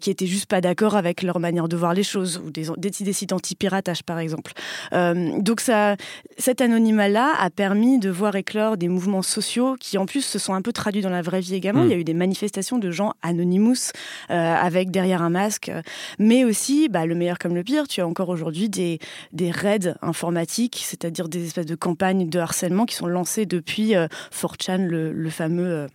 qui 0.02 0.10
étaient 0.10 0.28
juste 0.28 0.48
pas 0.48 0.62
d'accord 0.62 0.96
avec 0.96 1.22
leur 1.22 1.40
manière 1.40 1.68
de 1.68 1.76
voir 1.76 1.94
les 1.94 2.04
choses, 2.04 2.42
ou 2.46 2.52
des, 2.52 2.68
des, 2.78 3.14
sites 3.14 3.34
anti-piratage 3.34 4.04
par 4.04 4.20
exemple. 4.20 4.54
donc 4.92 5.62
ça, 5.62 5.96
cet 6.38 6.62
anonymat-là 6.62 7.34
a 7.40 7.50
permis 7.50 8.00
de 8.00 8.10
voir 8.10 8.36
éclore 8.36 8.78
des 8.78 8.90
mouvements 8.90 9.22
sociaux 9.22 9.76
qui 9.80 9.95
en 9.98 10.06
plus 10.06 10.22
se 10.22 10.40
sont 10.40 10.54
un 10.54 10.62
peu 10.62 10.72
traduits 10.72 11.02
dans 11.02 11.10
la 11.10 11.22
vraie 11.22 11.42
vie 11.42 11.56
également. 11.56 11.84
Hmm. 11.84 11.88
Il 11.88 11.92
y 11.92 11.94
a 11.94 11.98
eu 11.98 12.04
des 12.04 12.14
manifestations 12.14 12.78
de 12.78 12.92
gens 12.92 13.14
anonymous 13.22 13.92
euh, 14.30 14.34
avec 14.34 14.92
derrière 14.92 15.22
un 15.22 15.30
masque, 15.30 15.72
mais 16.20 16.44
aussi, 16.44 16.90
bah, 16.90 17.06
le 17.06 17.16
meilleur 17.16 17.40
comme 17.40 17.56
le 17.56 17.64
pire, 17.64 17.88
tu 17.88 18.02
as 18.02 18.08
encore 18.08 18.30
aujourd'hui 18.30 18.70
des, 18.70 19.00
des 19.34 19.52
raids 19.52 19.96
informatiques, 20.02 20.82
c'est-à-dire 20.84 21.30
des 21.30 21.46
espèces 21.46 21.66
de 21.66 21.76
campagnes 21.76 22.30
de 22.30 22.40
harcèlement 22.40 22.86
qui 22.86 22.96
sont 22.96 23.08
lancées 23.08 23.46
depuis 23.46 23.94
4chan, 24.32 24.82
euh, 24.82 25.12
le, 25.14 25.30
fameux... 25.30 25.88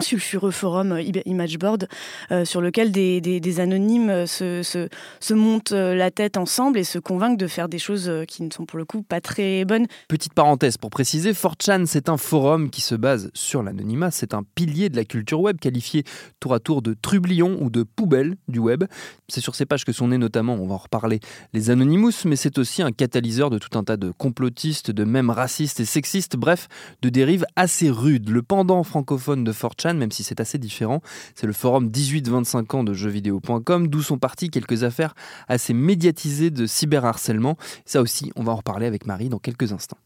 Euh, 0.00 0.04
sulfureux 0.04 0.50
forum 0.50 0.92
euh, 0.92 1.02
Imageboard 1.26 1.88
euh, 2.30 2.44
sur 2.44 2.60
lequel 2.60 2.92
des, 2.92 3.60
anonymes 3.60 4.10
euh, 4.10 4.26
se, 4.26 4.62
se, 4.62 5.34
montent 5.34 5.72
la 5.72 6.10
tête 6.10 6.36
ensemble 6.36 6.78
et 6.78 6.84
se 6.84 6.98
convainquent 6.98 7.38
de 7.38 7.46
faire 7.46 7.68
des 7.68 7.78
choses 7.78 8.10
qui 8.26 8.42
ne 8.42 8.50
sont 8.50 8.66
pour 8.66 8.78
le 8.78 8.84
coup 8.84 9.02
pas 9.02 9.20
très 9.20 9.64
bonnes. 9.64 9.86
Petite 10.08 10.34
parenthèse 10.34 10.76
pour 10.76 10.90
préciser, 10.90 11.32
4chan 11.32 11.86
c'est 11.86 12.08
un 12.08 12.16
forum 12.16 12.70
qui 12.70 12.80
se 12.80 12.94
base 12.94 13.30
sur 13.34 13.62
l'anonymat, 13.62 14.10
c'est 14.10 14.34
un 14.34 14.42
pilier 14.54 14.88
de 14.88 14.96
la 14.96 15.04
culture 15.04 15.40
web 15.40 15.58
qualifié 15.58 16.04
tour 16.40 16.54
à 16.54 16.60
tour 16.60 16.82
de 16.82 16.94
trublion 16.94 17.56
ou 17.60 17.70
de 17.70 17.82
poubelle 17.82 18.36
du 18.48 18.58
web. 18.58 18.84
C'est 19.28 19.40
sur 19.40 19.54
ces 19.54 19.66
pages 19.66 19.84
que 19.84 19.92
sont 19.92 20.08
nés 20.08 20.18
notamment, 20.18 20.54
on 20.54 20.66
va 20.66 20.74
en 20.74 20.78
reparler, 20.78 21.20
les 21.52 21.70
Anonymous, 21.70 22.24
mais 22.24 22.36
c'est 22.36 22.58
aussi 22.58 22.82
un 22.82 22.92
catalyseur 22.92 23.50
de 23.50 23.58
tout 23.58 23.78
un 23.78 23.84
tas 23.84 23.96
de 23.96 24.10
complotistes, 24.10 24.90
de 24.90 25.04
mèmes 25.04 25.30
racistes 25.30 25.80
et 25.80 25.84
sexistes, 25.84 26.36
bref, 26.36 26.68
de 27.02 27.08
dérives 27.08 27.44
assez 27.56 27.90
rudes. 27.90 28.30
Le 28.30 28.42
pendant 28.42 28.82
francophone 28.82 29.44
de 29.44 29.52
4chan 29.52 29.87
même 29.96 30.12
si 30.12 30.22
c'est 30.22 30.40
assez 30.40 30.58
différent. 30.58 31.00
C'est 31.34 31.46
le 31.46 31.52
forum 31.52 31.88
18-25 31.88 32.76
ans 32.76 32.84
de 32.84 32.92
jeuxvideo.com, 32.92 33.88
d'où 33.88 34.02
sont 34.02 34.18
parties 34.18 34.50
quelques 34.50 34.84
affaires 34.84 35.14
assez 35.48 35.72
médiatisées 35.72 36.50
de 36.50 36.66
cyberharcèlement. 36.66 37.56
Ça 37.84 38.02
aussi, 38.02 38.32
on 38.36 38.42
va 38.42 38.52
en 38.52 38.56
reparler 38.56 38.86
avec 38.86 39.06
Marie 39.06 39.28
dans 39.28 39.38
quelques 39.38 39.72
instants. 39.72 39.98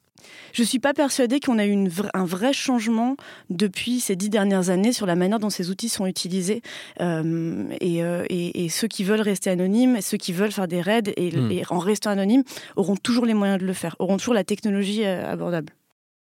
Je 0.52 0.62
ne 0.62 0.66
suis 0.66 0.78
pas 0.78 0.94
persuadée 0.94 1.40
qu'on 1.40 1.58
a 1.58 1.66
eu 1.66 1.88
un 2.14 2.24
vrai 2.24 2.52
changement 2.52 3.16
depuis 3.50 4.00
ces 4.00 4.16
dix 4.16 4.30
dernières 4.30 4.70
années 4.70 4.92
sur 4.92 5.06
la 5.06 5.16
manière 5.16 5.38
dont 5.38 5.50
ces 5.50 5.70
outils 5.70 5.88
sont 5.88 6.06
utilisés. 6.06 6.62
Euh, 7.00 7.64
euh, 7.82 8.24
et, 8.28 8.68
ceux 8.68 8.88
qui 8.88 9.04
veulent 9.04 9.20
rester 9.20 9.50
anonymes, 9.50 10.00
ceux 10.00 10.16
qui 10.16 10.32
veulent 10.32 10.52
faire 10.52 10.68
des 10.68 10.80
raids 10.80 11.12
et, 11.16 11.30
hmm. 11.30 11.50
et 11.50 11.62
en 11.70 11.78
restant 11.78 12.10
anonymes, 12.10 12.44
auront 12.76 12.96
toujours 12.96 13.26
les 13.26 13.34
moyens 13.34 13.60
de 13.60 13.66
le 13.66 13.72
faire, 13.72 13.96
auront 13.98 14.16
toujours 14.16 14.34
la 14.34 14.44
technologie 14.44 15.04
euh, 15.04 15.30
abordable. 15.30 15.72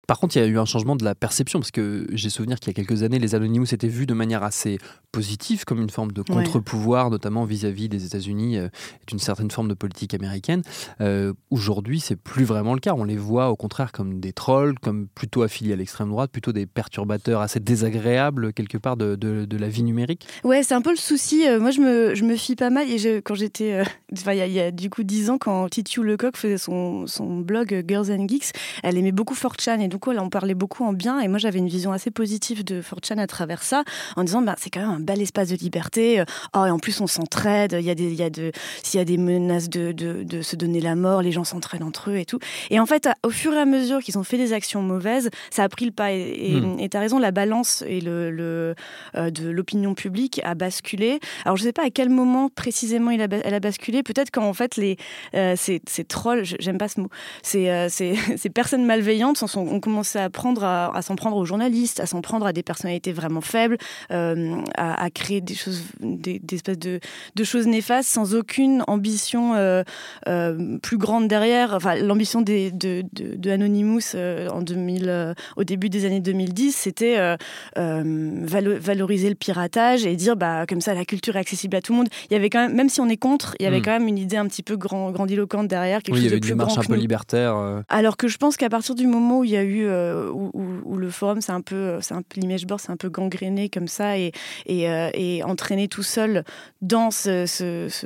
Par 0.08 0.20
contre, 0.20 0.36
il 0.38 0.40
y 0.40 0.42
a 0.42 0.48
eu 0.48 0.58
un 0.58 0.66
changement 0.66 0.96
de 0.96 1.04
la 1.04 1.16
perception, 1.16 1.60
parce 1.60 1.72
que 1.72 2.08
j'ai 2.12 2.30
souvenir 2.30 2.60
qu'il 2.60 2.70
y 2.70 2.72
a 2.72 2.74
quelques 2.74 3.04
années, 3.04 3.20
les 3.20 3.36
Anonymous 3.36 3.74
étaient 3.74 3.88
vus 3.88 4.06
de 4.06 4.14
manière 4.14 4.44
assez 4.44 4.80
positive, 5.12 5.66
comme 5.66 5.82
une 5.82 5.90
forme 5.90 6.12
de 6.12 6.22
contre-pouvoir, 6.22 7.10
notamment 7.10 7.44
vis-à-vis 7.44 7.90
des 7.90 8.06
États-Unis 8.06 8.58
euh, 8.58 8.68
et 8.68 9.06
d'une 9.08 9.20
certaine 9.20 9.52
forme 9.52 9.68
de 9.68 9.74
politique 9.74 10.14
américaine. 10.14 10.62
Euh, 11.02 11.34
Aujourd'hui, 11.50 12.00
c'est 12.00 12.16
plus 12.16 12.44
vraiment 12.44 12.74
le 12.74 12.80
cas. 12.80 12.94
On 12.96 13.04
les 13.04 13.18
voit 13.18 13.50
au 13.50 13.56
contraire 13.56 13.92
comme 13.92 14.20
des 14.20 14.32
trolls, 14.32 14.78
comme 14.80 15.08
plutôt 15.08 15.42
affiliés 15.42 15.74
à 15.74 15.76
l'extrême 15.76 16.10
droite, 16.10 16.30
plutôt 16.32 16.52
des 16.52 16.66
perturbateurs 16.66 17.42
assez 17.42 17.60
désagréables, 17.60 18.54
quelque 18.54 18.78
part, 18.78 18.96
de, 18.96 19.16
de, 19.16 19.58
la 19.58 19.70
vie 19.70 19.82
numérique. 19.82 20.28
Ouais, 20.44 20.62
c'est 20.62 20.76
un 20.76 20.82
peu 20.82 20.92
le 20.92 20.98
souci. 20.98 21.48
Euh, 21.48 21.60
moi, 21.60 21.72
je 21.72 21.82
me, 21.82 22.16
je 22.16 22.24
me 22.24 22.36
fie 22.36 22.56
pas 22.56 22.70
mal. 22.70 22.88
Et 22.92 23.22
quand 23.22 23.34
j'étais. 23.34 23.74
Euh, 23.74 23.84
il 24.28 24.54
y, 24.54 24.60
a 24.60 24.72
du 24.72 24.90
coup 24.90 25.04
dix 25.04 25.30
ans, 25.32 25.38
quand 25.38 25.68
Titu 25.70 26.04
Lecoq 26.04 26.38
faisait 26.38 26.58
son, 26.58 27.08
son 27.08 27.40
blog 27.40 27.84
Girls 27.88 28.12
and 28.12 28.28
Geeks, 28.28 28.52
elle 28.84 28.98
aimait 28.98 29.12
beaucoup 29.12 29.34
4chan. 29.34 29.80
Et 29.80 29.88
donc, 29.88 29.97
là, 30.06 30.24
on 30.24 30.30
parlait 30.30 30.54
beaucoup 30.54 30.84
en 30.84 30.94
bien. 30.94 31.20
Et 31.20 31.28
moi, 31.28 31.38
j'avais 31.38 31.60
une 31.60 31.68
vision 31.68 31.92
assez 31.92 32.12
positive 32.12 32.64
de 32.64 32.82
4chan 32.82 33.18
à 33.20 33.28
travers 33.28 33.64
ça, 33.64 33.84
en 34.16 34.24
disant 34.24 34.42
bah, 34.42 34.56
c'est 34.58 34.70
quand 34.70 34.82
même 34.82 34.90
un 34.90 35.00
bel 35.00 35.22
espace 35.22 35.50
de 35.50 35.56
liberté. 35.56 36.24
Oh, 36.56 36.66
et 36.66 36.70
en 36.70 36.80
plus, 36.80 37.02
on 37.02 37.08
s'entraide. 37.08 37.76
Il 37.80 37.86
y 37.86 37.90
a 37.90 37.96
des, 37.96 38.06
il 38.06 38.16
y 38.16 38.24
a 38.24 38.30
de, 38.30 38.52
s'il 38.84 39.00
y 39.00 39.02
a 39.02 39.06
des 39.06 39.18
menaces 39.18 39.70
de, 39.70 39.92
de, 39.92 40.24
de, 40.24 40.42
se 40.42 40.56
donner 40.56 40.82
la 40.82 40.96
mort, 40.96 41.22
les 41.22 41.32
gens 41.32 41.44
s'entraident 41.44 41.84
entre 41.84 42.12
eux 42.12 42.18
et 42.18 42.26
tout. 42.26 42.40
Et 42.70 42.80
en 42.80 42.86
fait, 42.86 43.10
au 43.24 43.30
fur 43.30 43.54
et 43.54 43.60
à 43.60 43.66
mesure 43.66 44.00
qu'ils 44.00 44.18
ont 44.18 44.24
fait 44.24 44.38
des 44.38 44.54
actions 44.54 44.82
mauvaises, 44.82 45.30
ça 45.50 45.64
a 45.64 45.70
pris 45.70 45.86
le 45.86 45.92
pas. 45.92 46.12
Et 46.12 46.60
hmm. 46.60 46.90
tu 46.90 46.98
as 46.98 47.00
raison, 47.00 47.20
la 47.20 47.32
balance 47.32 47.84
et 47.88 48.02
le, 48.02 48.32
le 48.32 48.76
euh, 49.16 49.30
de 49.30 49.50
l'opinion 49.50 49.94
publique 49.94 50.42
a 50.44 50.56
basculé. 50.56 51.20
Alors, 51.46 51.58
je 51.58 51.64
sais 51.64 51.74
pas 51.74 51.86
à 51.86 51.90
quel 51.90 52.10
moment 52.10 52.50
précisément 52.50 53.12
il 53.12 53.22
a, 53.22 53.28
elle 53.44 53.54
a 53.54 53.60
basculé. 53.60 54.04
Peut-être 54.04 54.32
quand 54.32 54.48
en 54.48 54.54
fait 54.54 54.76
les 54.78 54.98
euh, 55.36 55.56
ces, 55.56 55.82
ces, 55.88 56.04
trolls, 56.04 56.44
j'aime 56.60 56.78
pas 56.78 56.88
ce 56.88 57.02
mot, 57.02 57.10
ces, 57.42 57.70
euh, 57.70 57.90
ces, 57.90 58.16
ces 58.38 58.50
personnes 58.50 58.86
malveillantes 58.86 59.44
ont 59.56 59.80
commencé 59.88 60.20
à 60.20 60.30
prendre 60.30 60.66
à, 60.66 61.02
s'en 61.02 61.16
prendre 61.16 61.38
aux 61.38 61.46
journalistes, 61.46 62.02
à 62.02 62.06
s'en 62.06 62.20
prendre 62.20 62.46
à 62.46 62.52
des 62.52 62.62
personnalités 62.62 63.14
vraiment 63.14 63.40
faibles, 63.40 63.78
euh, 64.12 64.58
à, 64.76 65.10
créer 65.10 65.40
des 65.40 65.56
choses, 65.56 65.82
des, 66.02 66.42
espèces 66.52 66.78
de, 66.78 67.00
de, 67.36 67.44
choses 67.46 67.68
néfastes 67.68 68.10
sans 68.10 68.36
aucune 68.36 68.84
ambition 68.88 69.56
euh, 69.56 69.84
euh, 70.28 70.78
plus 70.80 70.98
grande 70.98 71.30
derrière. 71.30 71.74
Enfin, 71.74 71.96
l'ambition 71.96 72.42
de, 72.42 72.70
de, 72.74 73.50
Anonymous 73.50 74.14
en 74.52 74.62
2000, 74.62 75.34
au 75.56 75.64
début 75.64 75.88
des 75.88 76.04
années 76.04 76.20
2010, 76.20 76.76
c'était 76.76 77.38
valoriser 77.78 79.30
le 79.30 79.36
piratage 79.36 80.06
et 80.06 80.18
dire 80.18 80.36
bah 80.36 80.66
comme 80.68 80.82
ça 80.82 80.94
la 80.94 81.06
culture 81.06 81.38
est 81.38 81.40
accessible 81.40 81.78
à 81.78 81.82
tout 81.82 81.94
le 81.94 82.00
monde. 82.00 82.10
Il 82.30 82.34
y 82.34 82.36
avait 82.36 82.50
quand 82.50 82.60
même, 82.60 82.76
même 82.76 82.90
si 82.90 83.00
on 83.00 83.08
est 83.08 83.16
contre, 83.16 83.56
il 83.62 83.64
y 83.64 83.68
avait 83.68 83.80
hmm. 83.80 83.84
quand 83.84 83.92
même 83.92 84.08
une 84.10 84.18
idée 84.18 84.36
un 84.36 84.48
petit 84.48 84.64
peu 84.64 84.76
grand, 84.76 85.12
grandiloquente 85.12 85.70
derrière, 85.70 86.04
quelque 86.04 86.16
chose 86.16 86.24
il 86.24 86.28
y 86.28 86.32
avait 86.32 86.42
de 86.42 86.46
une 86.46 86.58
démarche 86.58 86.78
un 86.78 86.82
peu 86.82 86.96
libertaire. 86.96 87.56
Alors 87.88 88.18
que 88.18 88.28
je 88.28 88.38
pense 88.38 88.58
qu'à 88.58 88.70
partir 88.70 88.94
du 88.94 89.08
moment 89.08 89.40
où 89.40 89.44
il 89.46 89.52
y 89.52 89.58
a 89.58 89.64
eu 89.64 89.77
où, 89.86 90.98
le 90.98 91.10
forum, 91.10 91.42
c'est 91.42 91.52
un 91.52 91.62
peu, 91.62 92.00
c'est 92.02 92.14
un 92.14 92.22
l'image 92.36 92.66
board, 92.66 92.80
c'est 92.80 92.92
un 92.92 92.98
peu 92.98 93.10
gangréné 93.10 93.70
comme 93.70 93.88
ça 93.88 94.18
et, 94.18 94.32
et, 94.66 94.90
euh, 94.90 95.42
entraîné 95.44 95.88
tout 95.88 96.04
seul 96.04 96.44
dans 96.82 97.12
cette 97.12 97.62
espèce 97.62 98.02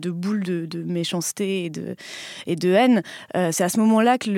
de 0.00 0.10
boule 0.10 0.42
de, 0.42 0.82
méchanceté 0.82 1.64
et 2.46 2.56
de, 2.56 2.70
haine. 2.70 3.02
Euh, 3.36 3.50
c'est 3.52 3.64
à 3.64 3.68
ce 3.68 3.78
moment-là 3.80 4.18
que 4.18 4.30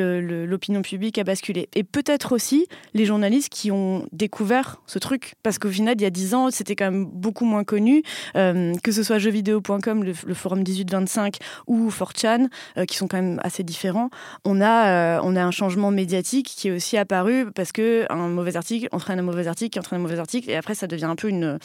l'opinion 0.45 0.83
publique 0.83 1.19
a 1.19 1.25
basculé. 1.25 1.69
Et 1.75 1.85
peut-être 1.85 2.33
aussi 2.33 2.67
les 2.95 3.05
journalistes 3.05 3.49
qui 3.49 3.71
ont 3.71 4.07
découvert 4.13 4.81
ce 4.87 4.99
truc, 4.99 5.35
parce 5.43 5.59
qu'au 5.59 5.71
final, 5.71 5.95
il 5.99 6.03
y 6.03 6.07
a 6.07 6.11
dix 6.11 6.35
ans, 6.35 6.51
c'était 6.51 6.77
quand 6.77 6.91
même 6.91 7.07
beaucoup 7.07 7.45
moins 7.45 7.65
connu, 7.65 8.03
euh, 8.37 8.75
que 8.83 8.93
ce 8.93 9.03
soit 9.03 9.19
jeuxvideo.com, 9.19 10.05
le, 10.05 10.13
le, 10.27 10.35
forum 10.35 10.61
1825 10.61 11.37
ou 11.67 11.91
4chan, 11.91 12.49
qui 12.87 12.97
sont 12.97 13.09
quand 13.09 13.21
même 13.21 13.41
assez 13.43 13.63
différents. 13.63 14.11
On 14.45 14.61
a, 14.61 15.21
on 15.23 15.37
a 15.37 15.43
un 15.43 15.51
changement 15.51 15.68
médiatique 15.77 16.47
qui 16.57 16.69
est 16.69 16.71
aussi 16.71 16.97
apparu 16.97 17.51
parce 17.53 17.73
que 17.73 18.07
un 18.11 18.29
mauvais 18.29 18.57
article 18.57 18.89
entraîne 18.93 19.19
un 19.19 19.23
mauvais 19.23 19.47
article, 19.47 19.79
entraîne 19.79 20.01
un 20.01 20.03
mauvais 20.03 20.19
article, 20.19 20.51
et 20.51 20.57
après 20.57 20.75
ça 20.75 20.87
devient 20.87 21.05
un 21.05 21.17
peu 21.17 21.29
une, 21.29 21.59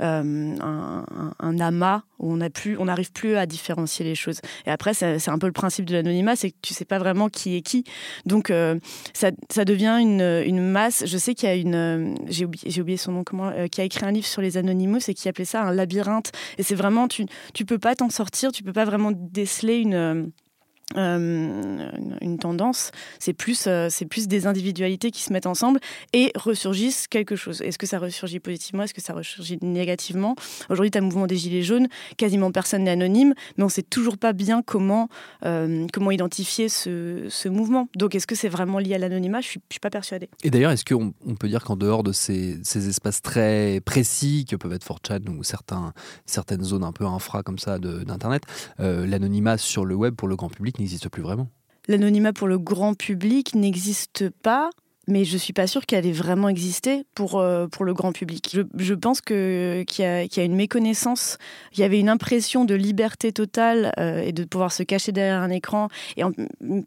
euh, 0.00 0.56
un, 0.60 1.60
amas 1.60 2.02
où 2.18 2.32
on 2.32 2.84
n'arrive 2.84 3.12
plus 3.12 3.36
à 3.36 3.46
différencier 3.46 4.04
les 4.04 4.14
choses. 4.14 4.40
Et 4.66 4.70
après, 4.70 4.94
c'est 4.94 5.28
un 5.28 5.38
peu 5.38 5.46
le 5.46 5.52
principe 5.52 5.84
de 5.84 5.94
l'anonymat, 5.94 6.36
c'est 6.36 6.50
que 6.50 6.56
tu 6.62 6.74
sais 6.74 6.84
pas 6.84 6.98
vraiment 6.98 7.28
qui 7.28 7.56
est 7.56 7.62
qui. 7.62 7.84
Donc 8.26 8.50
euh, 8.50 8.78
ça, 9.12 9.30
ça, 9.50 9.64
devient 9.64 9.98
une, 10.00 10.20
une, 10.20 10.60
masse. 10.60 11.04
Je 11.06 11.18
sais 11.18 11.34
qu'il 11.34 11.48
y 11.48 11.52
a 11.52 11.54
une, 11.54 11.74
euh, 11.74 12.14
j'ai 12.28 12.44
oublié, 12.44 12.80
oublié, 12.80 12.96
son 12.96 13.12
nom, 13.12 13.24
comment, 13.24 13.52
qui 13.68 13.80
a 13.80 13.84
écrit 13.84 14.04
un 14.04 14.12
livre 14.12 14.26
sur 14.26 14.42
les 14.42 14.56
anonymous 14.56 15.08
et 15.08 15.14
qui 15.14 15.28
appelait 15.28 15.44
ça 15.44 15.62
un 15.62 15.72
labyrinthe. 15.72 16.32
Et 16.58 16.62
c'est 16.62 16.74
vraiment, 16.74 17.08
tu, 17.08 17.26
tu 17.54 17.64
peux 17.64 17.78
pas 17.78 17.94
t'en 17.94 18.10
sortir, 18.10 18.52
tu 18.52 18.62
peux 18.62 18.72
pas 18.72 18.84
vraiment 18.84 19.12
déceler 19.14 19.78
une 19.78 20.30
euh, 20.96 21.88
une 22.20 22.38
tendance, 22.38 22.90
c'est 23.20 23.32
plus, 23.32 23.66
euh, 23.68 23.88
plus 24.08 24.26
des 24.26 24.48
individualités 24.48 25.12
qui 25.12 25.22
se 25.22 25.32
mettent 25.32 25.46
ensemble 25.46 25.78
et 26.12 26.32
ressurgissent 26.34 27.06
quelque 27.06 27.36
chose. 27.36 27.62
Est-ce 27.62 27.78
que 27.78 27.86
ça 27.86 28.00
ressurgit 28.00 28.40
positivement? 28.40 28.82
Est-ce 28.82 28.94
que 28.94 29.00
ça 29.00 29.12
ressurgit 29.12 29.58
négativement? 29.62 30.34
Aujourd'hui, 30.68 30.90
tu 30.90 30.98
as 30.98 31.00
le 31.00 31.06
mouvement 31.06 31.28
des 31.28 31.36
Gilets 31.36 31.62
jaunes, 31.62 31.86
quasiment 32.16 32.50
personne 32.50 32.84
n'est 32.84 32.90
anonyme, 32.90 33.34
mais 33.56 33.62
on 33.62 33.68
ne 33.68 33.72
sait 33.72 33.84
toujours 33.84 34.18
pas 34.18 34.32
bien 34.32 34.62
comment, 34.62 35.08
euh, 35.44 35.86
comment 35.92 36.10
identifier 36.10 36.68
ce, 36.68 37.26
ce, 37.28 37.48
mouvement. 37.48 37.88
Donc, 37.96 38.16
est-ce 38.16 38.26
que 38.26 38.34
c'est 38.34 38.48
vraiment 38.48 38.78
lié 38.78 38.94
à 38.94 38.98
l'anonymat? 38.98 39.40
Je 39.40 39.48
ne 39.48 39.60
suis, 39.70 39.80
pas 39.80 39.90
persuadée. 39.90 40.28
Et 40.42 40.50
d'ailleurs, 40.50 40.72
est-ce 40.72 40.84
qu'on 40.84 41.14
on 41.24 41.36
peut 41.36 41.48
dire 41.48 41.62
qu'en 41.62 41.76
dehors 41.76 42.02
de 42.02 42.12
ces, 42.12 42.58
ces, 42.64 42.88
espaces 42.88 43.22
très 43.22 43.80
précis, 43.84 44.44
que 44.48 44.56
peuvent 44.56 44.72
être 44.72 44.86
4chan 44.86 45.28
ou 45.28 45.44
certains, 45.44 45.92
certaines 46.26 46.64
zones 46.64 46.84
un 46.84 46.92
peu 46.92 47.06
infra 47.06 47.42
comme 47.42 47.58
ça 47.58 47.78
d'Internet, 47.78 48.42
l'anonymat 48.78 49.56
sur 49.56 49.84
le 49.84 49.94
web 49.94 50.14
pour 50.14 50.26
le 50.28 50.36
grand 50.36 50.48
public 50.48 50.79
n'existe 50.80 51.08
plus 51.08 51.22
vraiment. 51.22 51.48
L'anonymat 51.88 52.32
pour 52.32 52.48
le 52.48 52.58
grand 52.58 52.94
public 52.94 53.54
n'existe 53.54 54.30
pas 54.30 54.70
mais 55.10 55.24
je 55.24 55.36
suis 55.36 55.52
pas 55.52 55.66
sûre 55.66 55.86
qu'elle 55.86 56.06
ait 56.06 56.12
vraiment 56.12 56.48
existé 56.48 57.04
pour, 57.14 57.38
euh, 57.38 57.66
pour 57.66 57.84
le 57.84 57.92
grand 57.92 58.12
public. 58.12 58.56
Je, 58.76 58.94
pense 58.94 59.20
que, 59.20 59.84
qu'il, 59.86 60.04
y 60.04 60.08
a, 60.08 60.24
y 60.24 60.40
a, 60.40 60.44
une 60.44 60.54
méconnaissance, 60.54 61.38
il 61.72 61.80
y 61.80 61.82
avait 61.82 61.98
une 61.98 62.08
impression 62.08 62.64
de 62.64 62.74
liberté 62.74 63.32
totale 63.32 63.92
euh, 63.98 64.22
et 64.22 64.32
de 64.32 64.44
pouvoir 64.44 64.72
se 64.72 64.82
cacher 64.82 65.12
derrière 65.12 65.40
un 65.40 65.50
écran 65.50 65.88
et 66.16 66.22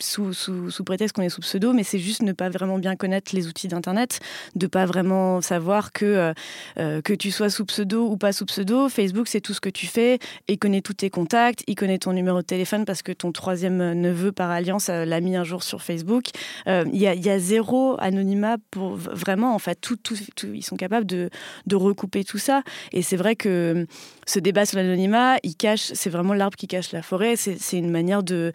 sous, 0.02 0.34
sous, 0.34 0.72
sous, 0.72 0.84
prétexte 0.84 1.16
qu'on 1.16 1.22
est 1.22 1.30
sous 1.30 1.42
pseudo, 1.42 1.74
mais 1.74 1.84
c'est 1.84 2.00
juste 2.00 2.22
ne 2.24 2.32
pas 2.32 2.50
vraiment 2.50 2.80
bien 2.80 2.96
connaître 2.96 3.36
les 3.36 3.48
outils 3.48 3.68
d'Internet, 3.68 4.20
de 4.56 4.68
pas 4.68 4.86
vraiment 4.86 5.42
savoir 5.42 5.92
que, 5.92 6.34
euh, 6.80 7.02
que 7.02 7.14
tu 7.14 7.32
sois 7.32 7.50
sous 7.50 7.66
pseudo 7.66 8.08
ou 8.08 8.18
pas 8.18 8.34
sous 8.34 8.46
pseudo, 8.46 8.90
Facebook 8.90 9.28
c'est 9.28 9.42
tout 9.42 9.54
ce 9.54 9.62
que 9.62 9.70
tu 9.70 9.88
fais, 9.88 10.20
il 10.48 10.58
connaît 10.58 10.82
tous 10.82 10.94
tes 10.94 11.10
contacts, 11.10 11.64
il 11.68 11.76
connaît 11.76 12.00
ton 12.00 12.14
numéro 12.14 12.38
de 12.38 12.46
téléphone 12.46 12.86
parce 12.86 13.02
que 13.02 13.12
ton 13.12 13.32
troisième 13.32 13.94
neveu 13.94 14.32
par 14.32 14.50
alliance 14.50 14.88
l'a 14.88 15.22
mis 15.22 15.36
un 15.36 15.44
jour 15.44 15.64
sur 15.64 15.82
Facebook. 15.82 16.26
Il 16.68 16.96
y, 16.96 17.08
a, 17.08 17.16
y 17.16 17.30
a 17.30 17.40
zéro 17.40 17.98
anonymat 18.14 18.58
pour 18.72 18.96
vraiment, 18.96 19.54
en 19.56 19.60
fait, 19.60 19.76
tout, 19.76 19.98
tout, 19.98 20.16
ils 20.54 20.64
sont 20.64 20.76
capables 20.76 21.06
de, 21.06 21.30
recouper 21.74 22.24
tout 22.24 22.38
ça. 22.38 22.64
Et 22.92 23.02
c'est 23.02 23.18
vrai 23.18 23.36
que 23.36 23.88
ce 24.28 24.40
débat 24.40 24.66
sur 24.66 24.78
l'anonymat, 24.78 25.38
il 25.44 25.56
cache, 25.56 25.92
c'est 25.94 26.10
vraiment 26.10 26.34
l'arbre 26.34 26.56
qui 26.56 26.68
cache 26.68 26.92
la 26.92 27.02
forêt. 27.02 27.36
C'est 27.36 27.78
une 27.78 27.90
manière 27.90 28.24
de 28.24 28.54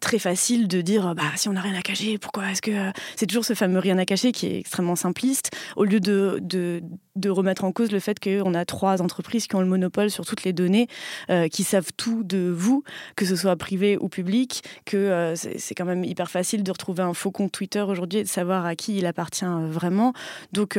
très 0.00 0.18
facile 0.18 0.68
de 0.68 0.80
dire, 0.80 1.14
bah 1.14 1.32
si 1.36 1.48
on 1.48 1.52
n'a 1.52 1.60
rien 1.60 1.74
à 1.74 1.82
cacher, 1.82 2.18
pourquoi 2.18 2.50
est-ce 2.50 2.62
que 2.62 2.92
c'est 3.16 3.26
toujours 3.26 3.44
ce 3.44 3.54
fameux 3.54 3.78
rien 3.78 3.98
à 3.98 4.04
cacher 4.04 4.32
qui 4.32 4.46
est 4.46 4.58
extrêmement 4.58 4.96
simpliste, 4.96 5.50
au 5.76 5.84
lieu 5.84 6.00
de, 6.00 6.38
de, 6.40 6.82
de 7.16 7.30
remettre 7.30 7.64
en 7.64 7.72
cause 7.72 7.90
le 7.92 8.00
fait 8.00 8.20
qu'on 8.20 8.54
a 8.54 8.64
trois 8.64 9.02
entreprises 9.02 9.46
qui 9.46 9.56
ont 9.56 9.60
le 9.60 9.66
monopole 9.66 10.10
sur 10.10 10.24
toutes 10.24 10.44
les 10.44 10.52
données, 10.52 10.86
euh, 11.30 11.48
qui 11.48 11.64
savent 11.64 11.90
tout 11.96 12.22
de 12.22 12.50
vous, 12.54 12.82
que 13.16 13.24
ce 13.24 13.36
soit 13.36 13.56
privé 13.56 13.96
ou 13.98 14.08
public, 14.08 14.62
que 14.84 14.96
euh, 14.96 15.34
c'est 15.36 15.74
quand 15.74 15.84
même 15.84 16.04
hyper 16.04 16.30
facile 16.30 16.62
de 16.62 16.70
retrouver 16.70 17.02
un 17.02 17.14
faux 17.14 17.30
compte 17.30 17.52
Twitter 17.52 17.80
aujourd'hui 17.80 18.20
et 18.20 18.22
de 18.22 18.28
savoir 18.28 18.66
à 18.66 18.76
qui 18.76 18.96
il 18.96 19.06
appartient 19.06 19.44
vraiment. 19.68 20.12
Donc, 20.52 20.78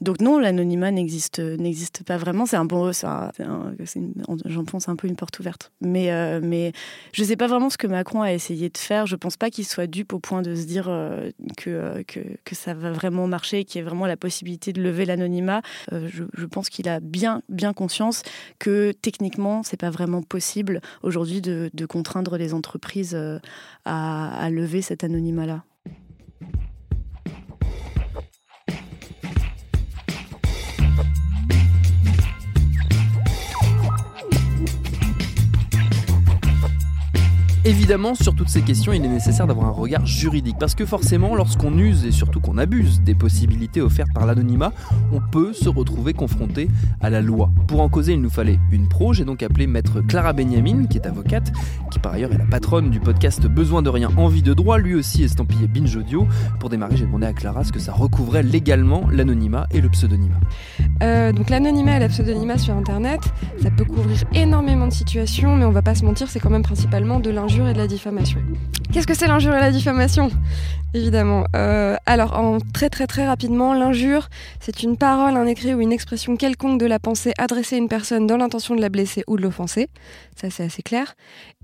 donc 0.00 0.20
non, 0.20 0.38
l'anonymat 0.38 0.90
n'existe 0.90 1.38
n'existe 1.38 2.02
pas 2.04 2.16
vraiment. 2.16 2.46
C'est 2.46 2.56
un 2.56 2.64
bon, 2.64 2.90
j'en 4.44 4.64
pense 4.64 4.88
un 4.88 4.96
peu 4.96 5.08
une 5.08 5.16
porte 5.16 5.38
ouverte. 5.38 5.72
Mais 5.80 6.40
mais 6.40 6.72
je 7.12 7.24
sais 7.24 7.36
pas 7.36 7.46
vraiment 7.46 7.70
ce 7.70 7.78
que 7.78 7.86
Macron 7.86 8.22
a 8.22 8.32
essayé 8.32 8.68
de 8.68 8.78
faire. 8.78 9.06
Je 9.06 9.16
pense 9.16 9.36
pas 9.36 9.50
qu'il 9.50 9.64
soit 9.64 9.86
dupe 9.86 10.12
au 10.12 10.18
point 10.18 10.42
de 10.42 10.54
se 10.54 10.64
dire 10.64 10.84
que, 11.56 12.02
que, 12.06 12.20
que 12.44 12.54
ça 12.54 12.74
va 12.74 12.90
vraiment 12.92 13.26
marcher, 13.26 13.64
qu'il 13.64 13.80
y 13.80 13.82
ait 13.82 13.86
vraiment 13.86 14.06
la 14.06 14.16
possibilité 14.16 14.72
de 14.72 14.82
lever 14.82 15.04
l'anonymat. 15.04 15.57
Je, 15.90 16.24
je 16.32 16.46
pense 16.46 16.68
qu'il 16.68 16.88
a 16.88 17.00
bien 17.00 17.42
conscience 17.74 18.22
que 18.58 18.92
techniquement 18.92 19.62
c'est 19.62 19.76
pas 19.76 19.90
vraiment 19.90 20.22
possible 20.22 20.80
aujourd'hui 21.02 21.40
de, 21.40 21.86
contraindre 21.86 22.36
les 22.36 22.54
entreprises 22.54 23.14
euh, 23.14 23.38
à 23.84 24.50
lever 24.50 24.82
cet 24.82 25.04
anonymat-là. 25.04 25.64
Évidemment, 37.68 38.14
sur 38.14 38.34
toutes 38.34 38.48
ces 38.48 38.62
questions, 38.62 38.94
il 38.94 39.04
est 39.04 39.08
nécessaire 39.08 39.46
d'avoir 39.46 39.66
un 39.66 39.72
regard 39.72 40.06
juridique, 40.06 40.56
parce 40.58 40.74
que 40.74 40.86
forcément, 40.86 41.34
lorsqu'on 41.34 41.76
use 41.76 42.06
et 42.06 42.12
surtout 42.12 42.40
qu'on 42.40 42.56
abuse 42.56 43.02
des 43.02 43.14
possibilités 43.14 43.82
offertes 43.82 44.08
par 44.14 44.24
l'anonymat, 44.24 44.72
on 45.12 45.20
peut 45.20 45.52
se 45.52 45.68
retrouver 45.68 46.14
confronté 46.14 46.70
à 47.02 47.10
la 47.10 47.20
loi. 47.20 47.50
Pour 47.66 47.82
en 47.82 47.90
causer, 47.90 48.14
il 48.14 48.22
nous 48.22 48.30
fallait 48.30 48.58
une 48.72 48.88
pro, 48.88 49.12
j'ai 49.12 49.26
donc 49.26 49.42
appelé 49.42 49.66
maître 49.66 50.00
Clara 50.00 50.32
Benjamin, 50.32 50.86
qui 50.86 50.96
est 50.96 51.06
avocate, 51.06 51.52
qui 51.90 51.98
par 51.98 52.14
ailleurs 52.14 52.32
est 52.32 52.38
la 52.38 52.46
patronne 52.46 52.88
du 52.88 53.00
podcast 53.00 53.46
Besoin 53.46 53.82
de 53.82 53.90
rien, 53.90 54.08
envie 54.16 54.42
de 54.42 54.54
droit, 54.54 54.78
lui 54.78 54.94
aussi 54.94 55.22
estampillé 55.22 55.66
Binge 55.66 55.94
Audio. 55.94 56.26
Pour 56.60 56.70
démarrer, 56.70 56.96
j'ai 56.96 57.04
demandé 57.04 57.26
à 57.26 57.34
Clara 57.34 57.64
ce 57.64 57.72
que 57.72 57.80
ça 57.80 57.92
recouvrait 57.92 58.44
légalement 58.44 59.02
l'anonymat 59.12 59.66
et 59.72 59.82
le 59.82 59.90
pseudonymat. 59.90 60.40
Euh, 61.02 61.32
donc 61.32 61.50
l'anonymat 61.50 61.98
et 61.98 62.00
le 62.00 62.08
pseudonymat 62.08 62.56
sur 62.56 62.74
Internet, 62.74 63.20
ça 63.62 63.70
peut 63.70 63.84
couvrir 63.84 64.24
énormément 64.32 64.86
de 64.86 64.92
situations, 64.92 65.54
mais 65.54 65.66
on 65.66 65.70
va 65.70 65.82
pas 65.82 65.94
se 65.94 66.06
mentir, 66.06 66.28
c'est 66.30 66.40
quand 66.40 66.48
même 66.48 66.62
principalement 66.62 67.20
de 67.20 67.28
l'injure 67.28 67.57
et 67.66 67.72
de 67.72 67.78
la 67.78 67.86
diffamation. 67.86 68.40
Qu'est-ce 68.92 69.06
que 69.06 69.14
c'est 69.14 69.26
l'injure 69.26 69.54
et 69.54 69.60
la 69.60 69.72
diffamation? 69.72 70.30
Évidemment. 70.94 71.44
Euh, 71.56 71.96
alors, 72.06 72.58
très 72.72 72.88
très 72.88 73.06
très 73.06 73.26
rapidement, 73.26 73.74
l'injure, 73.74 74.28
c'est 74.60 74.82
une 74.82 74.96
parole, 74.96 75.36
un 75.36 75.46
écrit 75.46 75.74
ou 75.74 75.80
une 75.80 75.92
expression 75.92 76.36
quelconque 76.36 76.80
de 76.80 76.86
la 76.86 76.98
pensée 76.98 77.32
adressée 77.38 77.76
à 77.76 77.78
une 77.78 77.88
personne 77.88 78.26
dans 78.26 78.36
l'intention 78.36 78.74
de 78.74 78.80
la 78.80 78.88
blesser 78.88 79.24
ou 79.26 79.36
de 79.36 79.42
l'offenser. 79.42 79.88
Ça, 80.36 80.50
c'est 80.50 80.64
assez 80.64 80.82
clair. 80.82 81.14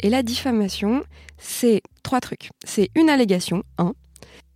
Et 0.00 0.10
la 0.10 0.22
diffamation, 0.22 1.02
c'est 1.38 1.82
trois 2.02 2.20
trucs. 2.20 2.50
C'est 2.64 2.90
une 2.94 3.08
allégation, 3.08 3.62
un, 3.78 3.94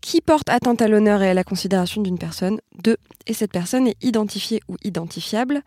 qui 0.01 0.21
porte 0.21 0.49
atteinte 0.49 0.81
à 0.81 0.89
l'honneur 0.89 1.23
et 1.23 1.29
à 1.29 1.35
la 1.35 1.45
considération 1.45 2.03
d'une 2.03 2.19
personne. 2.19 2.61
Deux, 2.83 2.97
et 3.27 3.35
cette 3.35 3.53
personne 3.53 3.89
est 3.89 3.97
identifiée 4.03 4.61
ou 4.69 4.77
identifiable. 4.85 5.63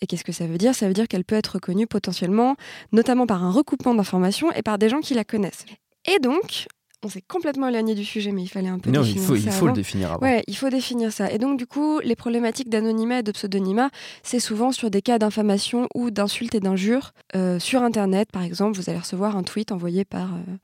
Et 0.00 0.06
qu'est-ce 0.06 0.24
que 0.24 0.32
ça 0.32 0.46
veut 0.46 0.58
dire? 0.58 0.74
Ça 0.74 0.88
veut 0.88 0.94
dire 0.94 1.06
qu'elle 1.06 1.24
peut 1.24 1.36
être 1.36 1.54
reconnue 1.54 1.86
potentiellement, 1.86 2.56
notamment 2.92 3.26
par 3.26 3.44
un 3.44 3.50
recoupement 3.50 3.94
d'informations 3.94 4.50
et 4.52 4.62
par 4.62 4.78
des 4.78 4.88
gens 4.88 5.00
qui 5.00 5.14
la 5.14 5.24
connaissent. 5.24 5.66
Et 6.06 6.18
donc, 6.18 6.66
on 7.04 7.08
s'est 7.08 7.22
complètement 7.22 7.68
éloigné 7.68 7.94
du 7.94 8.04
sujet, 8.04 8.32
mais 8.32 8.42
il 8.42 8.48
fallait 8.48 8.68
un 8.68 8.78
peu 8.78 8.90
non, 8.90 9.02
définir 9.02 9.22
il 9.22 9.26
faut, 9.26 9.36
ça. 9.36 9.42
il 9.44 9.52
faut 9.52 9.66
le 9.66 9.72
définir 9.74 10.12
avant. 10.12 10.22
Ouais, 10.22 10.42
il 10.46 10.56
faut 10.56 10.70
définir 10.70 11.12
ça. 11.12 11.30
Et 11.30 11.38
donc, 11.38 11.58
du 11.58 11.66
coup, 11.66 12.00
les 12.00 12.16
problématiques 12.16 12.70
d'anonymat 12.70 13.18
et 13.18 13.22
de 13.22 13.32
pseudonymat, 13.32 13.90
c'est 14.22 14.40
souvent 14.40 14.72
sur 14.72 14.90
des 14.90 15.02
cas 15.02 15.18
d'infamation 15.18 15.86
ou 15.94 16.10
d'insultes 16.10 16.54
et 16.54 16.60
d'injures. 16.60 17.12
Euh, 17.36 17.58
sur 17.58 17.82
Internet, 17.82 18.32
par 18.32 18.42
exemple, 18.42 18.78
vous 18.78 18.88
allez 18.88 18.98
recevoir 18.98 19.36
un 19.36 19.42
tweet 19.42 19.70
envoyé 19.70 20.04
par. 20.04 20.34
Euh, 20.34 20.38
euh, 20.46 20.56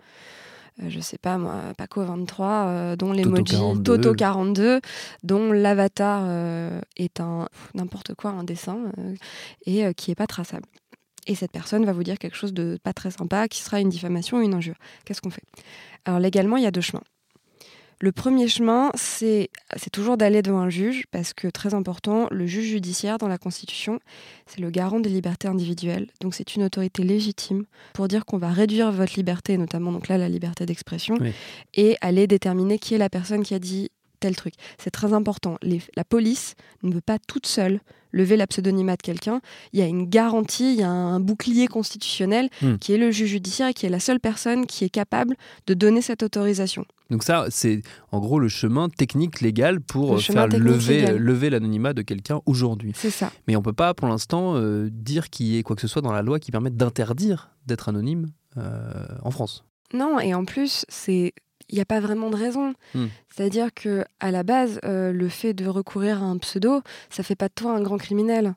je 0.79 1.01
sais 1.01 1.19
pas 1.19 1.39
moi, 1.39 1.73
Paco23, 1.79 2.41
euh, 2.41 2.97
dont 2.97 3.13
l'emoji 3.13 3.55
Toto42, 3.55 4.81
dont 5.23 5.53
l'avatar 5.53 6.23
euh, 6.27 6.81
est 6.97 7.21
un 7.21 7.49
n'importe 7.75 8.15
quoi, 8.15 8.31
un 8.31 8.45
dessin, 8.45 8.79
et 9.67 9.93
qui 9.95 10.11
est 10.11 10.17
pas 10.17 10.27
traçable. 10.27 10.67
Et 11.27 11.35
cette 11.35 11.53
personne 11.53 11.85
va 11.85 11.93
vous 11.93 12.03
dire 12.03 12.19
quelque 12.19 12.37
chose 12.37 12.55
de 12.55 12.79
pas 12.83 12.93
très 12.93 13.11
sympa, 13.11 13.49
qui 13.49 13.63
sera 13.63 13.81
une 13.81 13.89
diffamation 13.89 14.39
ou 14.39 14.41
une 14.41 14.55
injure. 14.55 14.77
Qu'est-ce 15.05 15.21
qu'on 15.21 15.31
fait? 15.31 15.45
Alors 16.05 16.19
légalement, 16.19 16.57
il 16.57 16.65
y 16.65 16.67
a 16.67 16.71
deux 16.71 16.81
chemins. 16.81 17.03
Le 18.03 18.13
premier 18.13 18.49
chemin, 18.49 18.91
c'est 18.95 19.51
toujours 19.93 20.17
d'aller 20.17 20.41
devant 20.41 20.61
un 20.61 20.71
juge, 20.71 21.05
parce 21.11 21.35
que 21.35 21.49
très 21.49 21.75
important, 21.75 22.29
le 22.31 22.47
juge 22.47 22.65
judiciaire 22.65 23.19
dans 23.19 23.29
la 23.29 23.37
Constitution, 23.37 24.01
c'est 24.47 24.61
le 24.61 24.71
garant 24.71 25.01
des 25.01 25.11
libertés 25.11 25.49
individuelles. 25.49 26.07
Donc 26.23 26.35
c'est 26.35 26.57
une 26.57 26.63
autorité 26.63 27.03
légitime 27.03 27.67
pour 27.93 28.09
dire 28.09 28.25
qu'on 28.25 28.39
va 28.39 28.49
réduire 28.49 28.91
votre 28.91 29.17
liberté, 29.17 29.59
notamment 29.59 29.93
donc 29.93 30.09
là 30.09 30.17
la 30.17 30.31
liberté 30.31 30.65
d'expression, 30.65 31.19
et 31.75 31.99
aller 32.01 32.27
déterminer 32.27 32.79
qui 32.79 32.95
est 32.95 32.99
la 32.99 33.11
personne 33.11 33.43
qui 33.43 33.53
a 33.53 33.59
dit 33.59 33.91
tel 34.19 34.35
truc. 34.35 34.55
C'est 34.79 34.91
très 34.91 35.13
important. 35.13 35.59
la 35.63 36.05
police 36.05 36.55
ne 36.83 36.93
peut 36.93 37.01
pas 37.03 37.19
toute 37.19 37.47
seule 37.47 37.81
lever 38.13 38.37
la 38.37 38.47
pseudonymat 38.47 38.97
de 38.97 39.03
quelqu'un. 39.03 39.41
Il 39.73 39.81
y 39.81 39.83
a 39.83 39.87
une 39.87 40.09
garantie, 40.09 40.75
il 40.75 40.81
y 40.81 40.83
a 40.83 40.91
un 40.91 41.21
bouclier 41.21 41.67
constitutionnel 41.67 42.49
hmm. 42.63 42.77
qui 42.77 42.93
est 42.93 42.99
le 42.99 43.11
juge 43.11 43.31
judiciaire 43.31 43.69
et 43.69 43.75
qui 43.75 43.87
est 43.87 43.91
la 43.91 44.01
seule 44.01 44.21
personne 44.21 44.67
qui 44.67 44.85
est 44.85 44.91
capable 44.91 45.37
de 45.67 45.75
donner 45.75 46.03
cette 46.03 46.23
autorisation. 46.23 46.85
Donc 47.11 47.25
ça, 47.25 47.47
c'est 47.51 47.83
en 48.13 48.21
gros 48.21 48.39
le 48.39 48.49
chemin 48.49 48.89
technique 48.89 49.41
légal 49.41 49.81
pour 49.81 50.21
faire 50.21 50.47
lever, 50.47 51.19
lever 51.19 51.51
l'anonymat 51.51 51.93
de 51.93 52.03
quelqu'un 52.03 52.41
aujourd'hui. 52.47 52.93
C'est 52.95 53.11
ça. 53.11 53.33
Mais 53.49 53.57
on 53.57 53.61
ne 53.61 53.65
peut 53.65 53.73
pas 53.73 53.95
pour 53.95 54.09
l'instant 54.09 54.55
euh, 54.55 54.89
dire 54.91 55.29
qu'il 55.29 55.47
y 55.47 55.59
ait 55.59 55.63
quoi 55.63 55.75
que 55.75 55.83
ce 55.83 55.89
soit 55.89 56.03
dans 56.03 56.13
la 56.13 56.23
loi 56.23 56.39
qui 56.39 56.53
permette 56.53 56.77
d'interdire 56.77 57.51
d'être 57.67 57.89
anonyme 57.89 58.29
euh, 58.57 59.07
en 59.23 59.31
France. 59.31 59.65
Non, 59.93 60.21
et 60.21 60.35
en 60.35 60.45
plus, 60.45 60.85
c'est 60.89 61.33
il 61.71 61.77
n'y 61.77 61.81
a 61.81 61.85
pas 61.85 62.01
vraiment 62.01 62.31
de 62.31 62.37
raison. 62.37 62.75
Hmm. 62.95 63.07
C'est-à-dire 63.35 63.73
que 63.75 64.05
à 64.19 64.31
la 64.31 64.43
base, 64.43 64.81
euh, 64.85 65.13
le 65.13 65.29
fait 65.29 65.55
de 65.55 65.67
recourir 65.67 66.23
à 66.23 66.27
un 66.27 66.39
pseudo, 66.39 66.83
ça 67.09 67.23
fait 67.23 67.37
pas 67.37 67.49
de 67.49 67.55
toi 67.55 67.73
un 67.73 67.81
grand 67.81 67.99
criminel. 67.99 68.55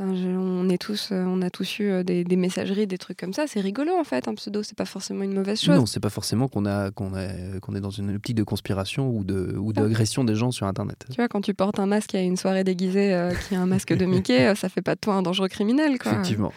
on 0.00 0.68
est 0.68 0.78
tous, 0.78 1.10
euh, 1.10 1.24
on 1.26 1.42
a 1.42 1.50
tous 1.50 1.80
eu 1.80 1.90
euh, 1.90 2.02
des, 2.02 2.24
messageries, 2.36 2.86
des 2.86 2.98
trucs 2.98 3.18
comme 3.18 3.32
ça. 3.32 3.46
C'est 3.46 3.60
rigolo 3.60 3.92
en 3.98 4.04
fait. 4.04 4.28
Un 4.28 4.34
pseudo, 4.34 4.62
c'est 4.62 4.76
pas 4.76 4.86
forcément 4.86 5.22
une 5.24 5.34
mauvaise 5.34 5.60
chose. 5.60 5.76
Non, 5.76 5.86
c'est 5.86 6.00
pas 6.00 6.10
forcément 6.10 6.48
qu'on 6.48 6.66
a, 6.66 6.90
qu'on 6.90 7.12
qu'on 7.60 7.74
est 7.74 7.80
dans 7.80 7.90
une 7.90 8.16
optique 8.16 8.36
de 8.36 8.44
conspiration 8.44 9.10
ou 9.10 9.24
de, 9.24 9.56
ou 9.58 9.72
d'agression 9.72 10.24
des 10.24 10.34
gens 10.34 10.50
sur 10.50 10.66
Internet. 10.66 11.04
Tu 11.10 11.16
vois, 11.16 11.28
quand 11.28 11.42
tu 11.42 11.54
portes 11.54 11.78
un 11.78 11.86
masque 11.86 12.14
à 12.14 12.20
une 12.20 12.36
soirée 12.36 12.64
déguisée 12.64 13.30
qui 13.48 13.54
a 13.54 13.60
un 13.60 13.66
masque 13.66 13.92
de 13.92 14.06
Mickey, 14.06 14.54
ça 14.56 14.68
fait 14.68 14.82
pas 14.82 14.94
de 14.94 15.00
toi 15.00 15.14
un 15.14 15.22
dangereux 15.22 15.48
criminel. 15.48 15.98
Quoi. 15.98 16.12
Effectivement. 16.12 16.52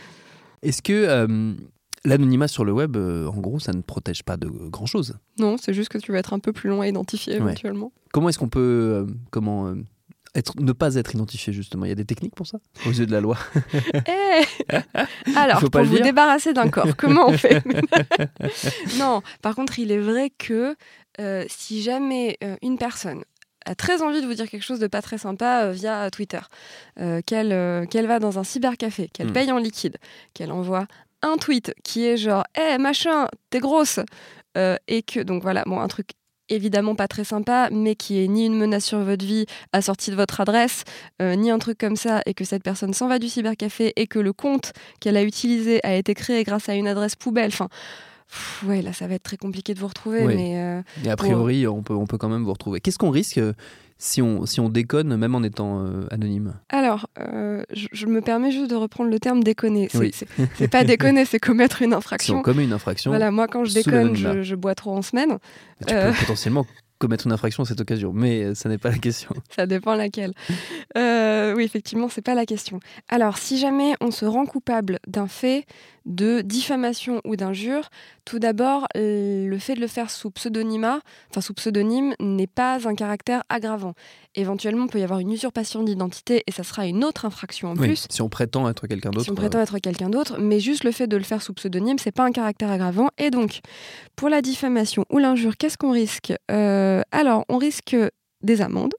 Est-ce 0.62 0.82
que 0.82 1.28
L'anonymat 2.04 2.48
sur 2.48 2.66
le 2.66 2.72
web, 2.72 2.98
euh, 2.98 3.28
en 3.28 3.38
gros, 3.38 3.60
ça 3.60 3.74
ne 3.74 3.82
protège 3.82 4.24
pas 4.24 4.36
de 4.36 4.48
grand-chose. 4.48 5.18
Non, 5.38 5.58
c'est 5.58 5.74
juste 5.74 5.90
que 5.90 6.00
tu 6.00 6.12
vas 6.12 6.18
être 6.18 6.34
un 6.34 6.40
peu 6.40 6.52
plus 6.52 6.70
loin 6.70 6.86
à 6.86 6.88
identifier 6.88 7.36
éventuellement. 7.36 7.92
Comment 8.12 8.30
est-ce 8.30 8.40
qu'on 8.40 8.50
peut 8.50 8.60
euh, 8.60 9.06
comment, 9.30 9.68
euh, 9.68 9.76
être, 10.34 10.60
ne 10.60 10.72
pas 10.72 10.96
être 10.96 11.14
identifié, 11.14 11.54
justement? 11.54 11.86
Il 11.86 11.90
y 11.90 11.92
a 11.92 11.96
des 11.96 12.06
techniques 12.06 12.34
pour 12.34 12.48
ça, 12.48 12.58
aux 12.88 12.92
yeux 12.92 13.06
de 13.06 13.12
la 13.12 13.22
loi 13.22 13.38
eh 14.08 14.76
Alors, 15.36 15.70
pour 15.70 15.84
vous 15.84 16.00
débarrasser 16.00 16.54
d'un 16.54 16.70
corps, 16.70 16.96
comment 16.98 17.28
on 17.28 17.38
fait? 17.38 17.64
Non, 18.98 19.22
par 19.44 19.54
contre, 19.54 19.78
il 19.78 19.92
est 19.92 20.00
vrai 20.00 20.32
que 20.36 20.76
si 21.48 21.84
jamais 21.84 22.40
une 22.64 22.80
personne 22.80 23.24
a 23.68 23.76
très 23.76 24.02
envie 24.02 24.22
de 24.22 24.26
vous 24.26 24.34
dire 24.34 24.50
quelque 24.50 24.64
chose 24.64 24.80
de 24.80 24.88
pas 24.88 25.04
très 25.04 25.20
sympa 25.20 25.70
via 25.72 26.10
Twitter, 26.10 26.40
qu'elle 27.28 27.88
qu'elle 27.90 28.08
va 28.08 28.18
dans 28.18 28.40
un 28.40 28.44
cybercafé, 28.44 29.08
qu'elle 29.14 29.30
hmm. 29.30 29.34
paye 29.34 29.52
en 29.52 29.60
liquide, 29.60 29.98
qu'elle 30.34 30.52
envoie 30.52 30.88
un 31.22 31.38
tweet 31.38 31.74
qui 31.84 32.06
est 32.06 32.18
genre 32.18 32.44
hé 32.56 32.78
machin 32.78 33.28
t'es 33.50 33.60
grosse 33.60 34.00
euh, 34.58 34.76
et 34.88 35.04
que 35.04 35.20
donc 35.20 35.44
voilà 35.44 35.64
bon 35.66 35.80
un 35.80 35.88
truc 35.88 36.10
évidemment 36.50 36.96
pas 36.96 37.08
très 37.08 37.24
sympa 37.24 37.70
mais 37.72 37.96
qui 37.96 38.24
est 38.24 38.28
ni 38.28 38.46
une 38.46 38.58
menace 38.58 38.86
sur 38.86 39.00
votre 39.00 39.26
vie 39.26 39.46
assortie 39.72 40.12
de 40.12 40.16
votre 40.16 40.42
adresse 40.42 40.84
euh, 41.22 41.36
ni 41.36 41.50
un 41.50 41.60
truc 41.60 41.78
comme 41.78 41.96
ça 41.96 42.22
et 42.26 42.34
que 42.34 42.44
cette 42.44 42.64
personne 42.64 42.94
s'en 42.94 43.08
va 43.08 43.20
du 43.20 43.30
cybercafé 43.30 43.94
et 43.96 44.08
que 44.08 44.20
le 44.20 44.34
compte 44.34 44.74
qu'elle 45.00 45.18
a 45.18 45.24
utilisé 45.24 45.80
a 45.84 45.96
été 45.96 46.14
créé 46.14 46.44
grâce 46.44 46.68
à 46.68 46.76
une 46.76 46.88
adresse 46.88 47.16
poubelle 47.16 47.52
enfin 47.54 47.70
ouais, 48.66 48.82
là, 48.82 48.94
ça 48.94 49.08
va 49.08 49.16
être 49.16 49.24
très 49.24 49.38
compliqué 49.38 49.74
de 49.74 49.80
vous 49.80 49.88
retrouver. 49.88 50.24
Mais, 50.24 50.58
euh, 50.58 50.82
a 51.10 51.16
priori, 51.16 51.68
on, 51.68 51.82
peut, 51.82 51.94
on 51.94 52.06
peut 52.06 52.18
quand 52.18 52.30
même 52.30 52.44
vous 52.44 52.54
retrouver. 52.54 52.80
Qu'est-ce 52.80 52.98
qu'on 52.98 53.10
risque 53.10 53.40
si 54.02 54.20
on, 54.20 54.48
si 54.48 54.60
on 54.60 54.68
déconne, 54.68 55.16
même 55.16 55.36
en 55.36 55.44
étant 55.44 55.86
euh, 55.86 56.08
anonyme 56.10 56.56
Alors, 56.70 57.08
euh, 57.20 57.62
je, 57.72 58.08
me 58.08 58.22
permets 58.22 58.52
juste 58.52 58.72
de 58.72 58.76
reprendre 58.76 59.12
le 59.12 59.20
terme 59.20 59.44
déconner. 59.44 59.90
C'est 60.56 60.68
pas 60.68 60.84
déconner, 60.84 61.24
c'est 61.24 61.40
commettre 61.40 61.84
une 61.84 61.94
infraction. 61.94 62.22
Si 62.22 62.40
on 62.40 62.42
commet 62.42 62.64
une 62.64 62.74
infraction. 62.74 63.12
Voilà, 63.12 63.30
moi 63.30 63.48
quand 63.48 63.64
je 63.66 63.74
déconne, 63.74 64.16
je, 64.16 64.56
bois 64.56 64.74
trop 64.74 64.96
en 64.96 65.02
semaine. 65.02 65.38
tu 65.80 65.86
peux 65.86 65.94
euh, 65.94 66.14
potentiellement 66.14 66.66
commettre 66.98 67.26
une 67.26 67.32
infraction 67.32 67.64
à 67.64 67.66
cette 67.66 67.82
occasion, 67.82 68.12
mais 68.14 68.56
ça 68.56 68.70
n'est 68.70 68.78
pas 68.78 68.90
la 68.90 68.98
question. 68.98 69.32
ça 69.56 69.66
dépend 69.66 69.96
laquelle. 69.96 70.34
oui, 70.96 71.64
effectivement, 71.64 72.10
c'est 72.10 72.22
pas 72.22 72.36
la 72.36 72.46
question. 72.48 72.80
Alors, 73.08 73.38
si 73.38 73.60
jamais 73.60 73.94
on 74.02 74.10
se 74.10 74.26
rend 74.26 74.46
coupable 74.46 75.00
d'un 75.08 75.28
fait 75.28 75.66
de 76.06 76.42
diffamation 76.42 77.22
ou 77.26 77.36
d'injure, 77.36 77.90
tout 78.26 78.40
d'abord, 78.40 78.88
le 78.96 79.58
fait 79.60 79.76
de 79.76 79.82
le 79.82 79.88
faire 79.88 80.10
sous 80.10 80.32
pseudonymat, 80.32 81.00
enfin 81.30 81.42
sous 81.42 81.54
pseudonyme, 81.54 82.14
n'est 82.20 82.48
pas 82.48 82.88
un 82.88 82.96
caractère 82.96 83.44
aggravant. 83.50 83.94
Éventuellement, 84.36 84.86
il 84.86 84.92
peut 84.92 85.00
y 85.00 85.04
avoir 85.04 85.20
une 85.20 85.32
usurpation 85.32 85.84
d'identité 85.84 86.44
et 86.48 86.52
ça 86.52 86.64
sera 86.64 86.86
une 86.86 87.04
autre 87.04 87.26
infraction 87.26 87.72
en 87.72 87.76
plus. 87.76 88.08
Si 88.10 88.22
on 88.22 88.30
prétend 88.30 88.70
être 88.70 88.88
quelqu'un 88.88 89.12
d'autre. 89.12 89.26
Si 89.26 89.32
on 89.32 89.36
prétend 89.36 89.60
euh, 89.60 89.64
être 89.64 89.80
quelqu'un 89.80 90.10
d'autre, 90.10 90.38
mais 90.40 90.60
juste 90.60 90.84
le 90.84 90.92
fait 90.92 91.08
de 91.08 91.18
le 91.18 91.24
faire 91.24 91.42
sous 91.42 91.54
pseudonyme, 91.54 91.98
c'est 92.00 92.12
pas 92.12 92.24
un 92.24 92.32
caractère 92.32 92.72
aggravant. 92.72 93.10
Et 93.18 93.30
donc, 93.30 93.60
pour 94.16 94.30
la 94.30 94.42
diffamation 94.42 95.06
ou 95.10 95.18
l'injure, 95.18 95.58
qu'est-ce 95.58 95.78
qu'on 95.78 95.92
risque 95.92 96.34
euh, 96.50 97.02
Alors, 97.12 97.46
on 97.50 97.58
risque 97.58 97.96
des 98.44 98.62
amendes, 98.62 98.94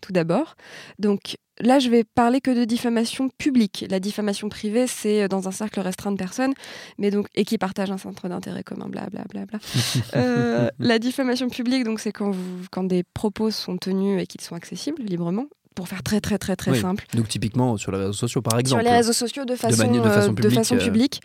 tout 0.00 0.12
d'abord. 0.12 0.54
Donc 0.98 1.36
là, 1.60 1.78
je 1.78 1.88
vais 1.88 2.04
parler 2.04 2.40
que 2.40 2.50
de 2.50 2.64
diffamation 2.64 3.28
publique. 3.28 3.84
La 3.90 4.00
diffamation 4.00 4.48
privée, 4.48 4.86
c'est 4.86 5.22
euh, 5.22 5.28
dans 5.28 5.48
un 5.48 5.50
cercle 5.50 5.80
restreint 5.80 6.12
de 6.12 6.16
personnes, 6.16 6.54
mais 6.98 7.10
donc 7.10 7.26
et 7.34 7.44
qui 7.44 7.58
partagent 7.58 7.90
un 7.90 7.98
centre 7.98 8.28
d'intérêt 8.28 8.62
commun, 8.62 8.88
blablabla. 8.88 9.24
Bla, 9.28 9.46
bla, 9.46 9.58
euh, 10.16 10.68
la 10.78 10.98
diffamation 10.98 11.48
publique, 11.48 11.84
donc 11.84 12.00
c'est 12.00 12.12
quand, 12.12 12.30
vous, 12.30 12.64
quand 12.70 12.84
des 12.84 13.02
propos 13.02 13.50
sont 13.50 13.76
tenus 13.76 14.22
et 14.22 14.26
qu'ils 14.26 14.40
sont 14.40 14.54
accessibles 14.54 15.02
librement. 15.02 15.46
Pour 15.74 15.86
faire 15.86 16.02
très 16.02 16.20
très 16.20 16.38
très 16.38 16.56
très 16.56 16.74
simple. 16.74 17.06
Donc 17.14 17.28
typiquement 17.28 17.76
sur 17.76 17.92
les 17.92 17.98
réseaux 17.98 18.12
sociaux 18.12 18.42
par 18.42 18.58
exemple. 18.58 18.82
Sur 18.82 18.90
les 18.90 18.96
réseaux 18.96 19.12
sociaux 19.12 19.44
de 19.44 19.54
façon, 19.54 19.88
de, 19.88 20.48
façon, 20.50 20.76
publique, 20.76 21.20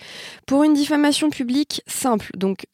Pour 0.45 0.63
une 0.63 0.75
diffamation 0.75 1.31
publique 1.31 1.81
simple, 1.87 2.29
donc 2.37 2.67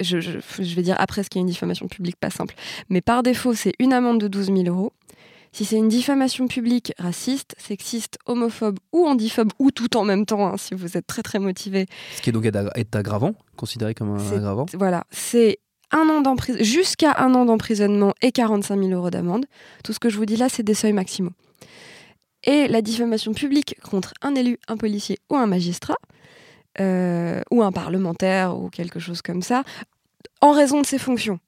je, 0.00 0.20
je, 0.20 0.74
vais 0.74 0.82
dire 0.82 0.96
après 0.98 1.22
ce 1.22 1.28
qui 1.28 1.38
est 1.38 1.40
une 1.40 1.46
diffamation 1.46 1.86
publique 1.86 2.16
pas 2.16 2.30
simple, 2.30 2.54
mais 2.88 3.00
par 3.00 3.22
défaut, 3.22 3.54
c'est 3.54 3.72
une 3.78 3.92
amende 3.92 4.20
de 4.20 4.28
12 4.28 4.46
000 4.46 4.62
euros. 4.66 4.92
Si 5.56 5.64
c'est 5.64 5.76
une 5.76 5.88
diffamation 5.88 6.48
publique 6.48 6.92
raciste, 6.98 7.54
sexiste, 7.56 8.18
homophobe 8.26 8.78
ou 8.92 9.06
antiphobe, 9.06 9.48
ou 9.58 9.70
tout 9.70 9.96
en 9.96 10.04
même 10.04 10.26
temps, 10.26 10.46
hein, 10.46 10.58
si 10.58 10.74
vous 10.74 10.98
êtes 10.98 11.06
très 11.06 11.22
très 11.22 11.38
motivé. 11.38 11.86
Ce 12.16 12.20
qui 12.20 12.28
est 12.28 12.32
donc 12.34 12.44
est 12.44 12.94
aggravant, 12.94 13.32
considéré 13.56 13.94
comme 13.94 14.10
un 14.10 14.36
aggravant 14.36 14.66
Voilà, 14.74 15.04
c'est 15.10 15.60
un 15.92 16.10
an 16.10 16.20
d'emprisonnement, 16.20 16.62
jusqu'à 16.62 17.14
un 17.20 17.34
an 17.34 17.46
d'emprisonnement 17.46 18.12
et 18.20 18.32
45 18.32 18.78
000 18.78 18.90
euros 18.90 19.08
d'amende. 19.08 19.46
Tout 19.82 19.94
ce 19.94 19.98
que 19.98 20.10
je 20.10 20.18
vous 20.18 20.26
dis 20.26 20.36
là, 20.36 20.50
c'est 20.50 20.62
des 20.62 20.74
seuils 20.74 20.92
maximaux. 20.92 21.32
Et 22.44 22.68
la 22.68 22.82
diffamation 22.82 23.32
publique 23.32 23.76
contre 23.80 24.12
un 24.20 24.34
élu, 24.34 24.58
un 24.68 24.76
policier 24.76 25.20
ou 25.30 25.36
un 25.36 25.46
magistrat, 25.46 25.96
euh, 26.80 27.40
ou 27.50 27.62
un 27.62 27.72
parlementaire 27.72 28.58
ou 28.58 28.68
quelque 28.68 29.00
chose 29.00 29.22
comme 29.22 29.40
ça, 29.40 29.64
en 30.42 30.52
raison 30.52 30.82
de 30.82 30.86
ses 30.86 30.98
fonctions. 30.98 31.40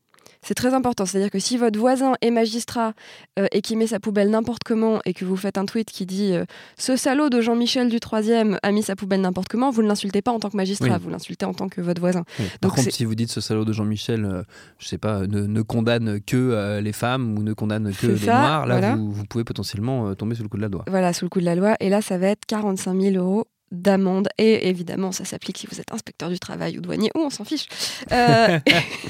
C'est 0.42 0.54
très 0.54 0.74
important. 0.74 1.06
C'est-à-dire 1.06 1.30
que 1.30 1.38
si 1.38 1.56
votre 1.56 1.78
voisin 1.78 2.14
est 2.20 2.30
magistrat 2.30 2.92
euh, 3.38 3.46
et 3.52 3.60
qui 3.60 3.76
met 3.76 3.86
sa 3.86 4.00
poubelle 4.00 4.30
n'importe 4.30 4.62
comment 4.64 5.00
et 5.04 5.14
que 5.14 5.24
vous 5.24 5.36
faites 5.36 5.58
un 5.58 5.66
tweet 5.66 5.90
qui 5.90 6.06
dit 6.06 6.32
euh, 6.32 6.44
ce 6.76 6.96
salaud 6.96 7.28
de 7.28 7.40
Jean-Michel 7.40 7.88
du 7.88 8.00
3 8.00 8.18
a 8.62 8.72
mis 8.72 8.82
sa 8.82 8.96
poubelle 8.96 9.20
n'importe 9.20 9.48
comment, 9.48 9.70
vous 9.70 9.82
ne 9.82 9.88
l'insultez 9.88 10.22
pas 10.22 10.32
en 10.32 10.38
tant 10.38 10.50
que 10.50 10.56
magistrat, 10.56 10.98
vous 10.98 11.10
l'insultez 11.10 11.46
en 11.46 11.54
tant 11.54 11.68
que 11.68 11.80
votre 11.80 12.00
voisin. 12.00 12.24
Par 12.60 12.74
contre, 12.74 12.92
si 12.92 13.04
vous 13.04 13.14
dites 13.14 13.30
ce 13.30 13.40
salaud 13.40 13.64
de 13.64 13.72
Jean-Michel, 13.72 14.22
je 14.22 14.26
euh, 14.26 14.42
je 14.78 14.86
sais 14.86 14.98
pas, 14.98 15.26
ne, 15.26 15.62
condamne 15.62 16.20
que 16.20 16.80
les 16.80 16.92
femmes 16.92 17.36
ou 17.36 17.42
ne 17.42 17.52
condamne 17.52 17.92
que 17.92 18.06
les 18.06 18.26
noirs, 18.26 18.66
là 18.66 18.96
vous, 18.96 19.10
vous, 19.12 19.24
pouvez 19.24 19.44
potentiellement 19.44 20.14
tomber 20.14 20.34
sous 20.34 20.42
le 20.42 20.48
coup 20.48 20.56
de 20.56 20.62
la 20.62 20.68
loi. 20.68 20.84
Voilà, 20.88 21.12
sous 21.12 21.24
le 21.24 21.28
coup 21.28 21.40
de 21.40 21.44
la 21.44 21.54
loi. 21.54 21.76
Et 21.80 21.88
là, 21.88 22.00
ça 22.00 22.16
va 22.16 22.28
être 22.28 22.46
45 22.46 22.98
000 22.98 23.16
euros 23.16 23.46
d'amende. 23.72 24.28
Et 24.38 24.68
évidemment, 24.68 25.12
ça 25.12 25.24
s'applique 25.24 25.58
si 25.58 25.66
vous 25.70 25.80
êtes 25.80 25.92
inspecteur 25.92 26.28
du 26.28 26.38
travail 26.38 26.78
ou 26.78 26.80
douanier, 26.80 27.10
ou 27.14 27.20
on 27.20 27.30
s'en 27.30 27.44
fiche. 27.44 27.66
Euh, 28.12 28.58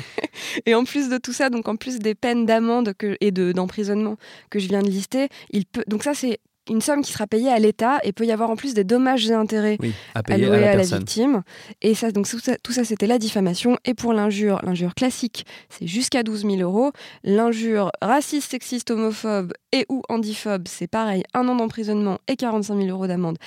et 0.67 0.75
en 0.75 0.85
plus 0.85 1.09
de 1.09 1.19
tout 1.19 1.33
ça, 1.33 1.51
donc 1.51 1.69
en 1.69 1.77
plus 1.77 1.99
des 1.99 2.15
peines 2.15 2.47
d'amende 2.47 2.95
et 3.21 3.31
d'emprisonnement 3.31 4.17
que 4.51 4.59
je 4.59 4.69
viens 4.69 4.83
de 4.83 4.89
lister, 4.89 5.29
il 5.51 5.67
peut. 5.67 5.85
Donc 5.87 6.03
ça, 6.05 6.15
c'est 6.15 6.41
une 6.69 6.81
somme 6.81 7.03
qui 7.03 7.13
sera 7.13 7.27
payée 7.27 7.51
à 7.51 7.59
l'État 7.59 7.99
et 8.03 8.13
peut 8.13 8.25
y 8.25 8.33
avoir 8.33 8.51
en 8.51 8.57
plus 8.57 8.75
des 8.75 8.85
dommages 8.85 9.29
et 9.29 9.35
intérêts 9.35 9.79
à, 10.15 10.23
payer 10.23 10.47
à, 10.47 10.77
la, 10.77 10.83
victime. 10.83 11.43
Et 11.83 11.95
ça, 11.95 12.11
donc 12.11 12.27
tout 12.63 12.73
ça, 12.73 12.85
c'était 12.85 13.07
la 13.07 13.19
diffamation. 13.19 13.77
Et 13.85 13.95
pour 13.95 14.13
l'injure, 14.13 14.61
l'injure 14.65 14.95
classique, 14.95 15.47
c'est 15.69 15.87
jusqu'à 15.87 16.23
12 16.23 16.43
000 16.43 16.57
euros. 16.57 16.93
L'injure 17.25 17.91
raciste, 18.01 18.51
sexiste, 18.51 18.91
homophobe 18.91 19.53
et 19.73 19.87
ou 19.89 20.03
handiphobe, 20.09 20.69
c'est 20.69 20.89
pareil, 20.89 21.23
un 21.35 21.49
an 21.49 21.57
d'emprisonnement 21.57 22.19
et 22.29 22.37
45 22.37 22.77
000 22.77 22.89
euros 22.89 23.07
d'amende 23.07 23.39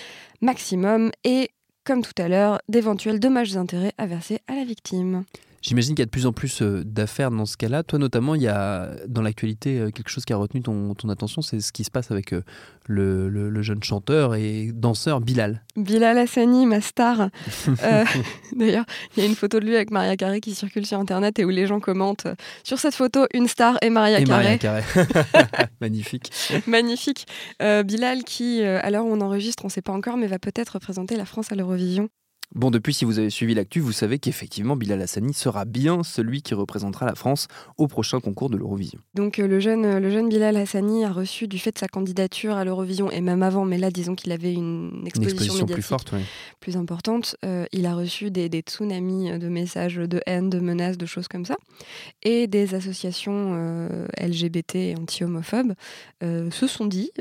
maximum. 0.41 1.11
Et 1.23 1.51
comme 1.83 2.03
tout 2.03 2.19
à 2.21 2.27
l'heure, 2.27 2.59
d'éventuels 2.69 3.19
dommages 3.19 3.53
et 3.53 3.57
intérêts 3.57 3.93
à 3.97 4.05
verser 4.05 4.39
à 4.47 4.55
la 4.55 4.63
victime. 4.63 5.23
J'imagine 5.61 5.93
qu'il 5.93 6.01
y 6.01 6.03
a 6.03 6.05
de 6.05 6.11
plus 6.11 6.25
en 6.25 6.33
plus 6.33 6.63
euh, 6.63 6.83
d'affaires 6.83 7.29
dans 7.29 7.45
ce 7.45 7.55
cas-là. 7.55 7.83
Toi, 7.83 7.99
notamment, 7.99 8.33
il 8.33 8.41
y 8.41 8.47
a 8.47 8.89
dans 9.07 9.21
l'actualité 9.21 9.79
euh, 9.79 9.91
quelque 9.91 10.09
chose 10.09 10.25
qui 10.25 10.33
a 10.33 10.37
retenu 10.37 10.61
ton, 10.61 10.95
attention, 11.09 11.43
c'est 11.43 11.59
ce 11.59 11.71
qui 11.71 11.83
se 11.83 11.91
passe 11.91 12.09
avec 12.09 12.33
euh, 12.33 12.41
le, 12.87 13.61
jeune 13.61 13.83
chanteur 13.83 14.33
et 14.33 14.71
danseur 14.73 15.21
Bilal. 15.21 15.63
Bilal 15.75 16.17
Hassani, 16.17 16.65
ma 16.65 16.81
star. 16.81 17.29
D'ailleurs, 18.55 18.85
il 19.15 19.21
y 19.21 19.25
a 19.25 19.29
une 19.29 19.35
photo 19.35 19.59
de 19.59 19.65
lui 19.65 19.75
avec 19.75 19.91
Maria 19.91 20.17
Carré 20.17 20.41
qui 20.41 20.55
circule 20.55 20.85
sur 20.85 20.97
Internet 20.97 21.37
et 21.37 21.45
où 21.45 21.49
les 21.49 21.67
gens 21.67 21.79
commentent 21.79 22.27
sur 22.63 22.79
cette 22.79 22.95
photo 22.95 23.27
une 23.33 23.47
star 23.47 23.77
et 23.83 23.91
Maria 23.91 24.19
et 24.19 24.23
Carré. 24.23 24.57
Maria 24.57 24.81
Magnifique. 25.81 26.31
Magnifique. 26.65 27.27
Bilal 27.59 28.23
qui, 28.23 28.63
à 28.63 28.89
l'heure 28.89 29.05
où 29.05 29.13
on 29.13 29.21
enregistre, 29.21 29.63
on 29.63 29.67
ne 29.67 29.71
sait 29.71 29.83
pas 29.83 29.93
encore, 29.93 30.17
mais 30.17 30.25
va 30.25 30.39
peut-être 30.39 30.69
représenter 30.71 31.17
la 31.17 31.25
France 31.25 31.51
à 31.51 31.55
l'Eurovision. 31.55 32.09
Bon, 32.53 32.69
depuis, 32.69 32.93
si 32.93 33.05
vous 33.05 33.17
avez 33.17 33.29
suivi 33.29 33.53
l'actu, 33.53 33.79
vous 33.79 33.93
savez 33.93 34.19
qu'effectivement, 34.19 34.75
Bilal 34.75 35.01
Hassani 35.01 35.33
sera 35.33 35.63
bien 35.63 36.03
celui 36.03 36.41
qui 36.41 36.53
représentera 36.53 37.05
la 37.05 37.15
France 37.15 37.47
au 37.77 37.87
prochain 37.87 38.19
concours 38.19 38.49
de 38.49 38.57
l'Eurovision. 38.57 38.99
Donc, 39.13 39.39
euh, 39.39 39.47
le, 39.47 39.61
jeune, 39.61 39.99
le 39.99 40.09
jeune 40.11 40.27
Bilal 40.27 40.57
Hassani 40.57 41.05
a 41.05 41.11
reçu, 41.11 41.47
du 41.47 41.59
fait 41.59 41.71
de 41.71 41.77
sa 41.79 41.87
candidature 41.87 42.55
à 42.55 42.65
l'Eurovision, 42.65 43.09
et 43.09 43.21
même 43.21 43.41
avant, 43.41 43.63
mais 43.63 43.77
là, 43.77 43.89
disons 43.89 44.15
qu'il 44.15 44.33
avait 44.33 44.53
une 44.53 45.03
exposition, 45.05 45.65
plus 45.65 45.81
forte, 45.81 46.13
plus 46.59 46.75
importante, 46.75 47.37
euh, 47.45 47.65
il 47.71 47.85
a 47.85 47.95
reçu 47.95 48.31
des, 48.31 48.49
tsunamis 48.49 49.39
de 49.39 49.47
messages 49.47 49.95
de 49.95 50.21
haine, 50.25 50.49
de 50.49 50.59
menaces, 50.59 50.97
de 50.97 51.05
choses 51.05 51.29
comme 51.29 51.45
ça, 51.45 51.55
et 52.21 52.47
des 52.47 52.75
associations 52.75 53.53
euh, 53.55 54.07
LGBT 54.19 54.75
et 54.75 54.95
anti-homophobes 54.97 55.73
se 56.21 56.67
sont 56.67 56.85
dit 56.85 57.11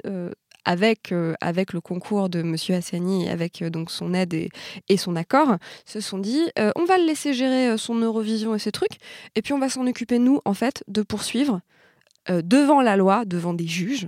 avec, 0.64 1.12
euh, 1.12 1.34
avec 1.40 1.72
le 1.72 1.80
concours 1.80 2.28
de 2.28 2.40
M. 2.40 2.56
Hassani 2.70 3.28
avec 3.28 3.62
euh, 3.62 3.70
donc 3.70 3.90
son 3.90 4.14
aide 4.14 4.34
et, 4.34 4.96
son 4.96 5.16
accord, 5.16 5.56
se 5.86 6.00
sont 6.00 6.18
dit 6.18 6.42
euh, 6.58 6.70
on 6.76 6.84
va 6.84 6.98
le 6.98 7.06
laisser 7.06 7.32
gérer 7.32 7.76
son 7.78 7.94
Eurovision 7.94 8.54
et 8.54 8.58
ses 8.58 8.72
trucs, 8.72 8.98
et 9.34 9.42
puis 9.42 9.52
on 9.52 9.58
va 9.58 9.68
s'en 9.68 9.86
occuper, 9.86 10.18
nous, 10.18 10.40
en 10.44 10.54
fait, 10.54 10.84
de 10.88 11.02
poursuivre 11.02 11.60
devant 12.28 12.82
la 12.82 12.96
loi, 12.96 13.24
devant 13.24 13.54
des 13.54 13.66
juges, 13.66 14.06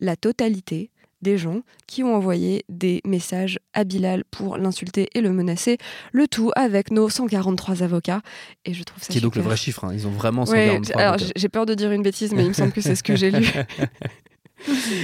la 0.00 0.16
totalité 0.16 0.90
des 1.22 1.38
gens 1.38 1.62
qui 1.86 2.02
ont 2.02 2.14
envoyé 2.14 2.64
des 2.68 3.00
messages 3.06 3.58
à 3.72 3.84
Bilal 3.84 4.24
pour 4.30 4.58
l'insulter 4.58 5.08
et 5.14 5.20
le 5.20 5.32
menacer, 5.32 5.78
le 6.10 6.26
tout 6.26 6.50
avec 6.56 6.90
nos 6.90 7.08
143 7.08 7.82
avocats. 7.82 8.20
Et 8.64 8.74
je 8.74 8.82
trouve 8.82 9.02
ça 9.02 9.12
Qui 9.12 9.18
est 9.18 9.20
donc 9.20 9.36
le 9.36 9.42
vrai 9.42 9.56
chiffre, 9.56 9.84
hein. 9.84 9.92
ils 9.94 10.06
ont 10.06 10.10
vraiment 10.10 10.44
143 10.44 11.00
Alors 11.00 11.16
j'ai 11.18 11.48
peur 11.48 11.64
de 11.64 11.74
dire 11.74 11.92
une 11.92 12.02
bêtise, 12.02 12.32
mais 12.32 12.42
il 12.42 12.48
me 12.48 12.52
semble 12.52 12.72
que 12.72 12.80
c'est 12.80 12.96
ce 12.96 13.02
que 13.02 13.16
j'ai 13.16 13.30
lu. 13.30 13.46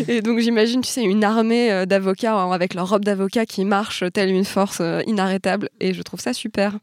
Et 0.09 0.23
donc 0.23 0.39
j'imagine, 0.39 0.81
tu 0.81 0.91
sais, 0.91 1.03
une 1.03 1.25
armée 1.25 1.71
euh, 1.73 1.87
d'avocats 1.87 2.35
hein, 2.35 2.53
avec 2.53 2.75
leur 2.75 2.89
robe 2.89 3.05
d'avocat 3.05 3.47
qui 3.47 3.65
marche 3.65 4.05
telle 4.13 4.31
une 4.31 4.45
force 4.45 4.79
euh, 4.81 5.01
inarrêtable. 5.07 5.69
Et 5.81 5.95
je 5.95 6.03
trouve 6.03 6.21
ça 6.21 6.33
super. 6.33 6.79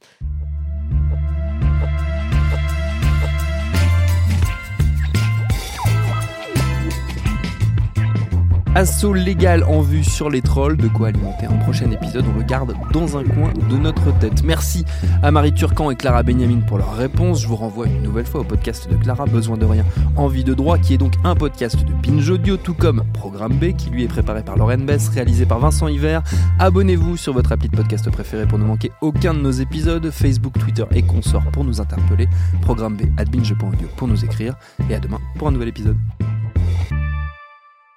Assaut 8.77 9.13
légal 9.13 9.63
en 9.63 9.79
vue 9.79 10.03
sur 10.03 10.29
les 10.29 10.41
trolls, 10.41 10.75
de 10.75 10.89
quoi 10.89 11.07
alimenter 11.07 11.45
un 11.45 11.55
prochain 11.59 11.89
épisode, 11.91 12.25
on 12.29 12.37
le 12.37 12.43
garde 12.43 12.75
dans 12.91 13.15
un 13.15 13.23
coin 13.23 13.53
de 13.69 13.77
notre 13.77 14.11
tête. 14.19 14.43
Merci 14.43 14.83
à 15.23 15.31
Marie 15.31 15.53
Turcan 15.53 15.91
et 15.91 15.95
Clara 15.95 16.23
Benjamin 16.23 16.59
pour 16.59 16.79
leur 16.79 16.93
réponse. 16.93 17.41
Je 17.41 17.47
vous 17.47 17.55
renvoie 17.55 17.87
une 17.87 18.01
nouvelle 18.01 18.25
fois 18.25 18.41
au 18.41 18.43
podcast 18.43 18.91
de 18.91 18.97
Clara, 18.97 19.27
Besoin 19.27 19.55
de 19.55 19.63
rien, 19.63 19.85
Envie 20.17 20.43
de 20.43 20.53
droit, 20.53 20.77
qui 20.77 20.93
est 20.93 20.97
donc 20.97 21.13
un 21.23 21.35
podcast 21.35 21.85
de 21.85 21.93
Binge 21.93 22.29
Audio, 22.29 22.57
tout 22.57 22.73
comme 22.73 23.05
Programme 23.13 23.53
B, 23.53 23.77
qui 23.77 23.89
lui 23.89 24.03
est 24.03 24.09
préparé 24.09 24.43
par 24.43 24.57
Lauren 24.57 24.79
Bess, 24.79 25.07
réalisé 25.07 25.45
par 25.45 25.59
Vincent 25.59 25.87
Hiver. 25.87 26.21
Abonnez-vous 26.59 27.15
sur 27.15 27.31
votre 27.31 27.53
appli 27.53 27.69
de 27.69 27.77
podcast 27.77 28.11
préféré 28.11 28.45
pour 28.45 28.59
ne 28.59 28.65
manquer 28.65 28.91
aucun 28.99 29.33
de 29.33 29.39
nos 29.39 29.51
épisodes, 29.51 30.11
Facebook, 30.11 30.59
Twitter 30.59 30.83
et 30.91 31.01
consorts 31.01 31.49
pour 31.53 31.63
nous 31.63 31.79
interpeller, 31.79 32.27
Programme 32.61 32.97
B 32.97 33.03
at 33.17 33.23
binge.audio 33.23 33.87
pour 33.95 34.09
nous 34.09 34.25
écrire, 34.25 34.55
et 34.89 34.95
à 34.95 34.99
demain 34.99 35.19
pour 35.37 35.47
un 35.47 35.51
nouvel 35.51 35.69
épisode. 35.69 35.95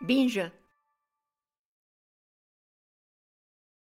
Binge 0.07 0.41